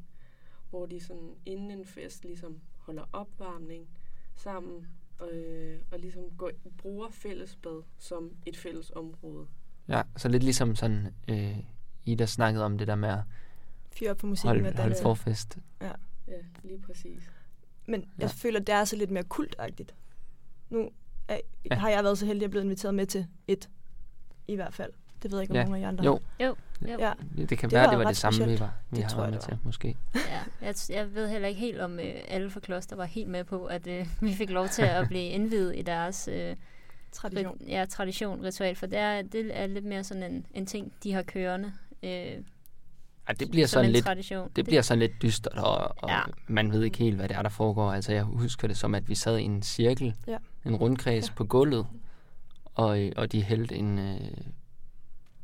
hvor 0.69 0.85
de 0.85 0.99
sådan 0.99 1.35
inden 1.45 1.71
en 1.71 1.85
fest 1.85 2.23
ligesom 2.23 2.59
holder 2.77 3.03
opvarmning 3.13 3.87
sammen, 4.35 4.87
øh, 5.31 5.79
og 5.91 5.99
ligesom 5.99 6.23
går, 6.37 6.51
bruger 6.77 7.09
fællesbad 7.09 7.83
som 7.97 8.31
et 8.45 8.57
fælles 8.57 8.91
område. 8.95 9.47
Ja, 9.87 10.01
så 10.17 10.29
lidt 10.29 10.43
ligesom 10.43 10.75
sådan, 10.75 11.13
øh, 11.27 11.57
Ida 12.05 12.25
snakkede 12.25 12.65
om 12.65 12.77
det 12.77 12.87
der 12.87 12.95
med 12.95 13.09
at 13.09 13.19
Fyre 13.91 14.11
op 14.11 14.17
på 14.17 14.27
musikken 14.27 14.63
holde, 14.63 14.77
og 14.77 14.81
holde 14.81 14.95
forfest. 15.01 15.57
Ja, 15.81 15.91
lige 16.63 16.81
præcis. 16.81 17.31
Men 17.91 18.01
Ja. 18.01 18.05
jeg 18.23 18.29
føler, 18.31 18.59
det 18.59 18.69
er 18.75 18.85
så 18.85 18.95
lidt 18.95 19.11
mere 19.11 19.23
kultagtigt. 19.23 19.93
Nu 20.69 20.89
er, 21.27 21.33
Ja. 21.33 21.39
ja. 21.71 21.75
har 21.75 21.89
jeg 21.89 22.03
været 22.03 22.17
så 22.17 22.25
heldig, 22.25 22.39
at 22.39 22.41
jeg 22.41 22.47
er 22.47 22.51
blevet 22.51 22.63
inviteret 22.65 22.95
med 22.95 23.05
til 23.05 23.25
et, 23.47 23.69
i 24.47 24.55
hvert 24.55 24.73
fald. 24.73 24.91
Det 25.23 25.31
ved 25.31 25.37
jeg 25.39 25.43
ikke, 25.43 25.51
om 25.51 25.55
Ja. 25.57 25.63
nogen 25.63 25.75
af 25.75 25.81
jer 25.81 25.87
andre 25.87 26.03
Jo, 26.05 26.19
har. 26.39 26.45
Jo, 26.45 26.55
Ja, 26.87 27.13
det 27.37 27.57
kan 27.57 27.69
Det 27.69 27.75
være, 27.75 27.89
det 27.89 27.97
var 27.97 28.03
det 28.03 28.17
samme, 28.17 28.37
vi 28.37 28.43
specielt. 28.43 28.59
var, 28.61 28.73
vi 28.89 28.95
Det 28.95 29.03
har 29.03 29.09
tror 29.09 29.17
været 29.21 29.31
jeg, 29.31 29.33
med 29.33 29.41
til, 29.41 29.57
måske. 29.65 29.97
ja. 30.15 30.39
Jeg, 30.61 30.75
jeg 30.89 31.15
ved 31.15 31.29
heller 31.29 31.47
ikke 31.47 31.59
helt, 31.61 31.79
om 31.81 31.99
øh, 31.99 32.13
alle 32.27 32.49
fra 32.49 32.59
kloster 32.59 32.95
var 32.95 33.05
helt 33.05 33.29
med 33.29 33.43
på, 33.43 33.65
at 33.65 33.87
øh, 33.87 34.07
vi 34.21 34.33
fik 34.33 34.49
lov 34.49 34.67
til 34.67 34.81
at 34.81 35.07
blive 35.07 35.23
indvidet 35.37 35.75
i 35.77 35.81
deres 35.81 36.27
øh, 36.31 36.55
Tradition. 37.11 37.61
ja, 37.67 37.85
tradition, 37.89 38.43
ritual, 38.43 38.75
for 38.75 38.85
det 38.85 38.99
er, 38.99 39.21
det 39.21 39.59
er 39.59 39.67
lidt 39.67 39.85
mere 39.85 40.03
sådan 40.03 40.23
en, 40.23 40.45
en 40.53 40.65
ting, 40.65 40.93
de 41.03 41.13
har 41.13 41.21
kørende. 41.23 41.73
Øh, 42.03 42.37
Ej, 43.27 43.33
det 43.39 43.51
bliver 43.51 43.67
sådan 43.67 43.85
en 43.85 43.91
lidt, 43.91 44.05
tradition. 44.05 44.49
det 44.55 44.65
bliver 44.65 44.81
sådan 44.81 44.99
lidt 44.99 45.11
dystert, 45.21 45.53
og, 45.57 45.77
og 46.03 46.09
Ja. 46.09 46.19
man 46.47 46.71
ved 46.71 46.83
ikke 46.83 46.97
helt, 46.97 47.15
hvad 47.15 47.27
det 47.29 47.37
er, 47.37 47.41
der 47.41 47.49
foregår. 47.49 47.91
Altså, 47.91 48.13
jeg 48.13 48.23
husker 48.23 48.67
det 48.67 48.77
som, 48.77 48.95
at 48.95 49.09
vi 49.09 49.15
sad 49.15 49.37
i 49.37 49.43
en 49.43 49.61
cirkel, 49.63 50.15
Ja. 50.27 50.37
en 50.65 50.75
rundkreds 50.75 51.29
Ja. 51.29 51.33
på 51.35 51.43
gulvet, 51.43 51.87
og, 52.65 52.99
og 53.15 53.31
de 53.31 53.43
hældte 53.43 53.75
en, 53.75 53.99
øh, 53.99 54.19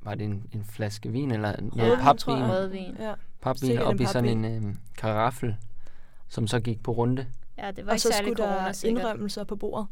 var 0.02 0.16
det 0.16 0.26
en, 0.26 0.44
en 0.52 0.64
flaske 0.66 1.12
vin, 1.12 1.32
eller 1.32 1.62
noget 1.62 1.74
Rødvin, 1.92 1.98
papvin, 2.04 2.18
tror 2.18 2.36
jeg. 2.74 2.94
Ja. 3.00 3.14
papvin 3.42 3.78
op 3.80 3.94
en 3.96 4.02
i 4.02 4.06
sådan 4.06 4.46
en 4.46 4.66
øh, 4.68 4.76
karaffel, 4.98 5.56
som 6.28 6.48
så 6.48 6.60
gik 6.60 6.84
på 6.84 6.92
runde. 6.92 7.28
Ja, 7.58 7.72
det 7.72 7.86
var 7.86 7.92
Og 7.92 7.96
ikke 7.96 8.02
så 8.02 8.10
særlig 8.14 8.34
skulle 8.38 8.50
der 8.50 8.86
indrømmelser 8.86 9.44
på 9.44 9.56
bordet. 9.56 9.88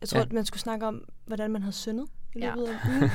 Jeg 0.00 0.08
tror, 0.08 0.18
Ja. 0.18 0.24
at 0.24 0.32
man 0.32 0.44
skulle 0.44 0.60
snakke 0.60 0.86
om, 0.86 1.04
hvordan 1.26 1.50
man 1.50 1.62
havde 1.62 1.72
syndet 1.76 2.06
i 2.34 2.38
Ja. 2.38 2.54
løbet 2.54 2.68
af 2.68 2.76
ugen. 2.88 3.10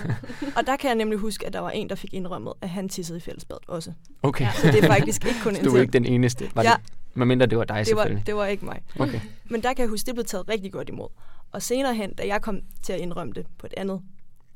og 0.57 0.67
der 0.67 0.75
kan 0.75 0.87
jeg 0.87 0.95
nemlig 0.95 1.19
huske, 1.19 1.47
at 1.47 1.53
der 1.53 1.59
var 1.59 1.69
en, 1.69 1.89
der 1.89 1.95
fik 1.95 2.13
indrømmet, 2.13 2.53
at 2.61 2.69
han 2.69 2.89
tissede 2.89 3.17
i 3.17 3.21
fællesbadet 3.21 3.63
også. 3.67 3.93
Okay, 4.23 4.45
Ja. 4.45 4.51
Så 4.51 4.67
det 4.67 4.83
er 4.83 4.87
faktisk 4.87 5.25
ikke 5.25 5.39
kun 5.43 5.55
en 5.55 5.63
du 5.63 5.75
er 5.75 5.81
ikke 5.81 5.93
den 5.93 6.05
eneste. 6.05 6.49
Var 6.55 6.63
Ja. 6.63 6.69
det, 6.85 6.93
medmindre 7.13 7.45
det 7.45 7.57
var 7.57 7.63
dig 7.63 7.85
det 7.85 7.95
var, 7.95 8.05
det 8.25 8.35
var 8.35 8.45
ikke 8.45 8.65
mig. 8.65 8.81
Okay. 8.99 9.19
Men 9.45 9.63
der 9.63 9.73
kan 9.73 9.83
jeg 9.83 9.89
huske, 9.89 10.05
det 10.05 10.15
blev 10.15 10.25
taget 10.25 10.49
rigtig 10.49 10.71
godt 10.71 10.89
imod. 10.89 11.07
Og 11.51 11.61
senere 11.61 11.95
hen, 11.95 12.13
da 12.13 12.27
jeg 12.27 12.41
kom 12.41 12.61
til 12.83 12.93
at 12.93 12.99
indrømme 12.99 13.33
det 13.33 13.45
på 13.57 13.67
et 13.67 13.73
andet 13.77 14.01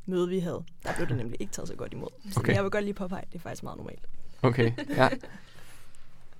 møde, 0.05 0.29
vi 0.29 0.39
havde, 0.39 0.63
der 0.83 0.93
blev 0.95 1.07
det 1.07 1.17
nemlig 1.17 1.37
ikke 1.41 1.53
taget 1.53 1.67
så 1.67 1.75
godt 1.75 1.93
imod. 1.93 2.07
Så 2.31 2.39
Okay. 2.39 2.53
jeg 2.55 2.63
vil 2.63 2.71
godt 2.71 2.83
lige 2.83 2.93
påpege, 2.93 3.23
det 3.31 3.35
er 3.35 3.39
faktisk 3.39 3.63
meget 3.63 3.77
normalt. 3.77 4.01
Okay, 4.41 4.71
ja. 4.89 5.09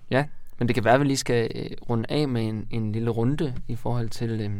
Ja, 0.09 0.25
men 0.59 0.67
det 0.67 0.73
kan 0.75 0.83
være, 0.83 0.93
at 0.93 0.99
vi 0.99 1.05
lige 1.05 1.17
skal 1.17 1.51
øh, 1.55 1.69
runde 1.89 2.05
af 2.09 2.27
med 2.27 2.41
en, 2.47 2.67
en 2.71 2.91
lille 2.91 3.09
runde 3.11 3.55
i 3.67 3.75
forhold 3.75 4.09
til, 4.09 4.29
øh, 4.41 4.51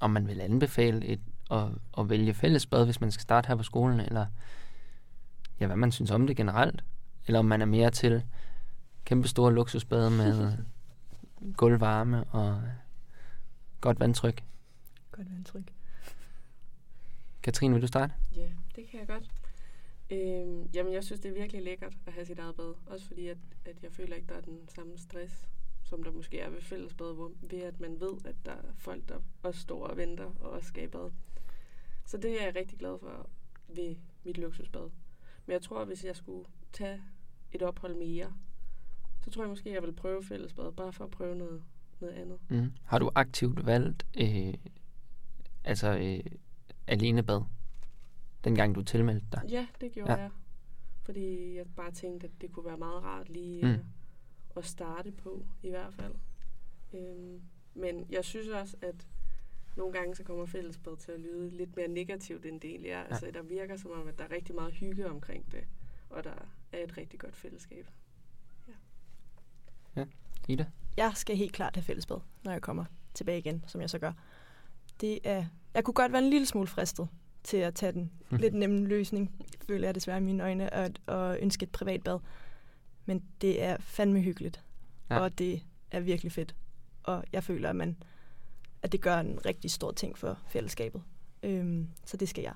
om 0.00 0.10
man 0.10 0.26
vil 0.26 0.40
anbefale 0.40 1.06
et, 1.06 1.20
at, 1.50 1.68
at 1.98 2.10
vælge 2.10 2.34
fællesbad, 2.34 2.84
hvis 2.84 3.00
man 3.00 3.10
skal 3.10 3.22
starte 3.22 3.46
her 3.46 3.56
på 3.56 3.62
skolen, 3.62 4.00
eller 4.00 4.26
ja, 5.60 5.66
hvad 5.66 5.76
man 5.76 5.92
synes 5.92 6.10
om 6.10 6.26
det 6.26 6.36
generelt, 6.36 6.84
eller 7.26 7.38
om 7.38 7.44
man 7.44 7.62
er 7.62 7.66
mere 7.66 7.90
til 7.90 8.22
kæmpe 9.04 9.28
store 9.28 9.52
luksusbade 9.52 10.10
med 10.10 10.52
gulvvarme 11.56 12.24
og 12.24 12.62
godt 13.80 14.00
vandtryk. 14.00 14.44
Godt 15.12 15.30
vandtryk. 15.32 15.72
Katrine, 17.42 17.74
vil 17.74 17.82
du 17.82 17.86
starte? 17.86 18.12
Ja, 18.36 18.48
det 18.76 18.88
kan 18.90 19.00
jeg 19.00 19.08
godt. 19.08 19.30
Øhm, 20.10 20.70
jamen, 20.74 20.92
jeg 20.92 21.04
synes, 21.04 21.20
det 21.20 21.28
er 21.28 21.34
virkelig 21.34 21.62
lækkert 21.62 21.92
at 22.06 22.12
have 22.12 22.26
sit 22.26 22.38
eget 22.38 22.56
bad. 22.56 22.74
Også 22.86 23.06
fordi, 23.06 23.28
at, 23.28 23.36
at 23.64 23.82
jeg 23.82 23.92
føler 23.92 24.16
ikke, 24.16 24.28
der 24.28 24.34
er 24.34 24.40
den 24.40 24.68
samme 24.68 24.98
stress, 24.98 25.48
som 25.84 26.02
der 26.02 26.12
måske 26.12 26.40
er 26.40 26.50
ved 26.50 26.60
fællesbad, 26.60 27.14
hvor, 27.14 27.32
ved 27.40 27.62
at 27.62 27.80
man 27.80 28.00
ved, 28.00 28.12
at 28.24 28.34
der 28.44 28.52
er 28.52 28.72
folk, 28.76 29.08
der 29.08 29.18
også 29.42 29.60
står 29.60 29.86
og 29.86 29.96
venter 29.96 30.30
og 30.40 30.50
også 30.50 30.68
skal 30.68 30.84
i 30.84 30.86
bad. 30.86 31.10
Så 32.08 32.16
det 32.16 32.40
er 32.40 32.44
jeg 32.44 32.54
rigtig 32.56 32.78
glad 32.78 32.98
for 32.98 33.30
ved 33.68 33.96
mit 34.24 34.38
luksusbad. 34.38 34.90
Men 35.46 35.52
jeg 35.52 35.62
tror, 35.62 35.80
at 35.80 35.86
hvis 35.86 36.04
jeg 36.04 36.16
skulle 36.16 36.44
tage 36.72 37.02
et 37.52 37.62
ophold 37.62 37.94
mere, 37.94 38.32
så 39.20 39.30
tror 39.30 39.42
jeg 39.42 39.48
måske, 39.48 39.72
jeg 39.72 39.82
vil 39.82 39.92
prøve 39.92 40.22
fællesbad, 40.24 40.72
bare 40.72 40.92
for 40.92 41.04
at 41.04 41.10
prøve 41.10 41.36
noget, 41.36 41.62
noget 42.00 42.14
andet. 42.14 42.38
Mm. 42.48 42.72
Har 42.84 42.98
du 42.98 43.10
aktivt 43.14 43.66
valgt 43.66 44.06
øh, 44.20 44.54
altså 45.64 45.98
øh, 45.98 46.32
alenebad, 46.86 47.42
dengang 48.44 48.74
du 48.74 48.82
tilmeldte 48.82 49.26
dig? 49.32 49.42
Ja, 49.48 49.66
det 49.80 49.92
gjorde 49.92 50.12
Ja. 50.12 50.18
jeg. 50.18 50.30
Fordi 51.02 51.56
jeg 51.56 51.66
bare 51.76 51.90
tænkte, 51.90 52.26
at 52.26 52.32
det 52.40 52.52
kunne 52.52 52.64
være 52.64 52.78
meget 52.78 53.02
rart 53.02 53.28
lige 53.28 53.66
mm. 53.66 53.84
at 54.56 54.64
starte 54.64 55.12
på, 55.12 55.46
i 55.62 55.70
hvert 55.70 55.94
fald. 55.94 56.14
Øhm, 56.94 57.42
men 57.74 58.06
jeg 58.10 58.24
synes 58.24 58.48
også, 58.48 58.76
at 58.82 59.06
nogle 59.78 59.92
gange 59.92 60.14
så 60.14 60.24
kommer 60.24 60.46
fællesbad 60.46 60.96
til 60.96 61.12
at 61.12 61.20
lyde 61.20 61.50
lidt 61.50 61.76
mere 61.76 61.88
negativt, 61.88 62.46
end 62.46 62.60
det 62.60 62.70
egentlig 62.70 62.90
er. 62.90 62.98
Ja. 62.98 63.04
Altså, 63.04 63.30
der 63.34 63.42
virker 63.42 63.76
som 63.76 63.90
om, 63.90 64.08
at 64.08 64.18
der 64.18 64.24
er 64.24 64.30
rigtig 64.30 64.54
meget 64.54 64.72
hygge 64.74 65.10
omkring 65.10 65.52
det, 65.52 65.64
og 66.10 66.24
der 66.24 66.34
er 66.72 66.78
et 66.84 66.96
rigtig 66.96 67.20
godt 67.20 67.36
fællesskab. 67.36 67.86
Ida? 70.48 70.66
Jeg 70.96 71.12
skal 71.14 71.36
helt 71.36 71.52
klart 71.52 71.76
have 71.76 71.82
fællesbad, 71.82 72.16
når 72.44 72.52
jeg 72.52 72.62
kommer 72.62 72.84
tilbage 73.14 73.38
igen, 73.38 73.64
som 73.66 73.80
jeg 73.80 73.90
så 73.90 73.98
gør. 73.98 74.12
Det 75.00 75.18
er, 75.24 75.44
jeg 75.74 75.84
kunne 75.84 75.94
godt 75.94 76.12
være 76.12 76.22
en 76.22 76.30
lille 76.30 76.46
smule 76.46 76.66
fristet 76.66 77.08
til 77.42 77.56
at 77.56 77.74
tage 77.74 77.92
den 77.92 78.10
Mhm. 78.30 78.40
lidt 78.40 78.54
nemme 78.54 78.86
løsning, 78.86 79.44
føler 79.66 79.88
jeg 79.88 79.94
desværre 79.94 80.18
i 80.18 80.22
mine 80.22 80.42
øjne, 80.42 80.74
at, 80.74 81.00
at 81.08 81.38
ønske 81.42 81.62
et 81.64 81.70
privat 81.70 82.02
bad. 82.04 82.18
Men 83.06 83.24
det 83.40 83.62
er 83.62 83.76
fandme 83.80 84.20
hyggeligt, 84.20 84.64
Ja. 85.10 85.14
ja. 85.14 85.20
og 85.20 85.38
det 85.38 85.62
er 85.90 86.00
virkelig 86.00 86.32
fedt. 86.32 86.54
Og 87.02 87.24
jeg 87.32 87.44
føler, 87.44 87.70
at, 87.70 87.76
man, 87.76 87.96
at 88.82 88.92
det 88.92 89.00
gør 89.00 89.16
en 89.16 89.38
rigtig 89.46 89.70
stor 89.70 89.92
ting 89.92 90.18
for 90.18 90.38
fællesskabet. 90.48 91.02
Øhm, 91.42 91.88
så 92.04 92.16
det 92.16 92.28
skal 92.28 92.42
jeg. 92.42 92.52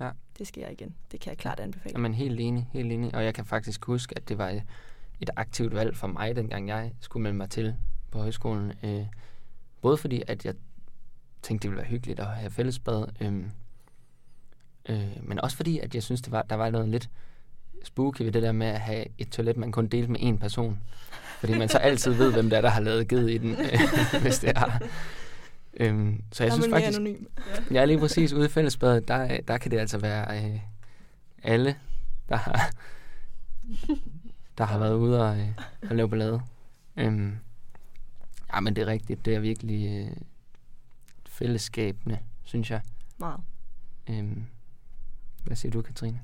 Ja. 0.00 0.10
Det 0.38 0.46
skal 0.46 0.60
jeg 0.60 0.72
igen. 0.72 0.94
Det 1.12 1.20
kan 1.20 1.30
jeg 1.30 1.38
klart 1.38 1.60
anbefale. 1.60 1.92
Jamen 1.92 2.14
helt 2.14 2.40
enig, 2.40 2.68
helt 2.72 2.92
enig. 2.92 3.14
Og 3.14 3.24
jeg 3.24 3.34
kan 3.34 3.44
faktisk 3.44 3.84
huske, 3.84 4.16
at 4.16 4.28
det 4.28 4.38
var 4.38 4.60
et, 5.20 5.30
aktivt 5.36 5.74
valg 5.74 5.96
for 5.96 6.06
mig, 6.06 6.36
dengang 6.36 6.68
jeg 6.68 6.92
skulle 7.00 7.22
melde 7.22 7.36
mig 7.36 7.50
til 7.50 7.76
på 8.10 8.18
højskolen. 8.18 8.72
Øh, 8.82 9.06
både 9.80 9.96
fordi, 9.96 10.22
at 10.26 10.44
jeg 10.44 10.54
tænkte, 11.42 11.62
det 11.62 11.70
ville 11.70 11.82
være 11.82 11.90
hyggeligt 11.90 12.20
at 12.20 12.26
have 12.26 12.50
fællesbad, 12.50 13.06
øh, 13.20 13.44
øh, 14.88 15.16
men 15.22 15.40
også 15.40 15.56
fordi, 15.56 15.78
at 15.78 15.94
jeg 15.94 16.02
synes, 16.02 16.22
det 16.22 16.32
var, 16.32 16.42
der 16.42 16.54
var 16.54 16.70
noget 16.70 16.88
lidt 16.88 17.10
spooky 17.84 18.22
ved 18.22 18.32
det 18.32 18.42
der 18.42 18.52
med 18.52 18.66
at 18.66 18.80
have 18.80 19.04
et 19.18 19.28
toilet, 19.28 19.56
man 19.56 19.72
kun 19.72 19.86
delte 19.86 20.10
med 20.10 20.20
én 20.20 20.38
person. 20.38 20.78
Fordi 21.40 21.58
man 21.58 21.68
så 21.68 21.78
altid 21.78 22.12
ved, 22.12 22.32
hvem 22.32 22.50
det 22.50 22.56
er, 22.56 22.60
der 22.60 22.68
har 22.68 22.80
lavet 22.80 23.08
ged 23.08 23.28
i 23.28 23.38
den, 23.38 23.50
øh, 23.64 24.22
hvis 24.22 24.38
det 24.38 24.50
er. 24.50 24.78
Øhm, 25.80 26.22
så 26.32 26.44
jeg 26.44 26.50
Der 26.50 26.56
er 26.56 26.60
synes 26.62 26.72
faktisk, 26.72 26.98
anonym. 26.98 27.24
Ja, 27.70 27.84
lige 27.84 27.98
præcis. 27.98 28.32
Ude 28.32 28.46
i 28.46 28.48
fællesbadet, 28.48 29.08
der, 29.08 29.40
der 29.40 29.58
kan 29.58 29.70
det 29.70 29.78
altså 29.78 29.98
være 29.98 30.44
øh, 30.44 30.60
alle, 31.42 31.76
der 32.28 32.36
har, 32.36 32.70
der 34.58 34.64
har 34.64 34.78
været 34.78 34.94
ude 34.94 35.22
og, 35.30 35.38
øh, 35.38 35.48
og 35.90 35.96
lave 35.96 36.08
ballade. 36.08 36.40
Øhm, 36.96 37.38
ja, 38.54 38.60
men 38.60 38.76
det 38.76 38.82
er 38.82 38.86
rigtigt. 38.86 39.24
Det 39.24 39.34
er 39.34 39.40
virkelig 39.40 40.06
øh, 40.08 40.16
fællesskabende, 41.26 42.18
synes 42.44 42.70
jeg. 42.70 42.80
Meget. 43.18 43.40
Øhm, 44.10 44.44
hvad 45.44 45.56
siger 45.56 45.72
du, 45.72 45.82
Katrine? 45.82 46.20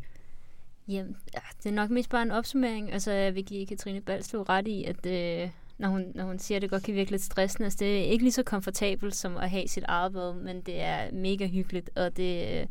Jamen, 0.88 1.16
ja, 1.34 1.40
det 1.62 1.66
er 1.70 1.74
nok 1.74 1.90
mest 1.90 2.10
bare 2.10 2.22
en 2.22 2.30
opsummering. 2.30 2.92
Altså, 2.92 3.12
jeg 3.12 3.34
vil 3.34 3.44
give 3.44 3.66
Katrine 3.66 4.00
Balslev 4.00 4.42
ret 4.42 4.68
i, 4.68 4.84
at 4.84 5.06
øh, 5.06 5.50
når, 5.78 5.88
hun, 5.88 6.12
når 6.14 6.24
hun 6.24 6.38
siger, 6.38 6.58
at 6.58 6.62
det 6.62 6.70
godt 6.70 6.82
kan 6.82 6.94
virke 6.94 7.10
lidt 7.10 7.22
stressende, 7.22 7.64
altså, 7.64 7.78
det 7.80 7.98
er 7.98 8.04
ikke 8.04 8.24
lige 8.24 8.32
så 8.32 8.42
komfortabelt 8.42 9.14
som 9.14 9.36
at 9.36 9.50
have 9.50 9.68
sit 9.68 9.84
eget 9.88 10.12
bad, 10.12 10.34
men 10.34 10.60
det 10.60 10.80
er 10.80 11.12
mega 11.12 11.46
hyggeligt, 11.46 11.90
og 11.96 12.16
det, 12.16 12.60
øh, 12.60 12.66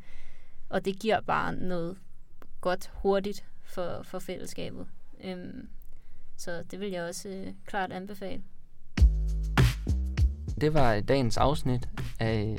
og 0.69 0.85
det 0.85 0.99
giver 0.99 1.21
bare 1.21 1.55
noget 1.55 1.97
godt 2.61 2.91
hurtigt 2.93 3.45
for, 3.63 4.01
for 4.03 4.19
fællesskabet. 4.19 4.87
Øhm, 5.23 5.69
så 6.37 6.63
det 6.71 6.79
vil 6.79 6.89
jeg 6.91 7.03
også 7.03 7.29
øh, 7.29 7.47
klart 7.65 7.91
anbefale. 7.91 8.41
Det 10.61 10.73
var 10.73 10.99
dagens 10.99 11.37
afsnit 11.37 11.89
af, 12.19 12.57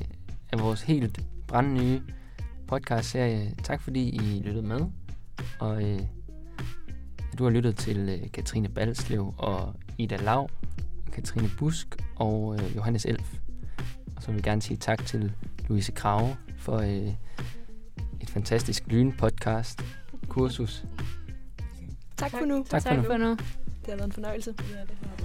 af 0.53 0.61
vores 0.61 0.83
helt 0.83 1.21
brandnye 1.47 2.03
podcast-serie. 2.67 3.55
Tak 3.65 3.83
fordi 3.83 4.09
I 4.09 4.43
lyttede 4.43 4.67
med. 4.67 4.81
Og 5.61 5.83
øh, 5.83 6.01
du 7.39 7.45
har 7.45 7.51
lyttet 7.51 7.77
til 7.77 8.09
øh, 8.09 8.33
Katrine 8.33 8.69
Balslev 8.69 9.35
og 9.39 9.75
Ida 9.99 10.17
Lav, 10.17 10.49
Katrine 11.13 11.51
Busk 11.59 11.97
og 12.17 12.55
øh, 12.55 12.77
Johannes 12.77 13.05
Elf. 13.05 13.35
Og 14.17 14.23
så 14.23 14.29
vil 14.29 14.35
jeg 14.37 14.45
gerne 14.45 14.63
sige 14.63 14.77
tak 14.77 15.07
til 15.07 15.33
Louise 15.69 15.93
Krave 15.93 16.37
for 16.59 16.77
øh, 16.79 17.15
et 18.21 18.31
fantastisk 18.31 18.85
lyn-podcast 18.87 19.85
kursus. 20.29 20.85
Tak 22.17 22.31
for 22.31 22.45
nu. 22.45 22.65
Tak 22.69 22.83
for 22.83 22.89
tak 22.89 22.99
nu. 22.99 23.05
for 23.05 23.17
nu. 23.17 23.31
Det 23.31 23.39
har 23.89 23.97
været 23.97 24.07
en 24.07 24.13
fornøjelse. 24.13 24.55
Ja, 24.59 24.81
det 24.81 24.97
har 25.03 25.17
det. 25.17 25.18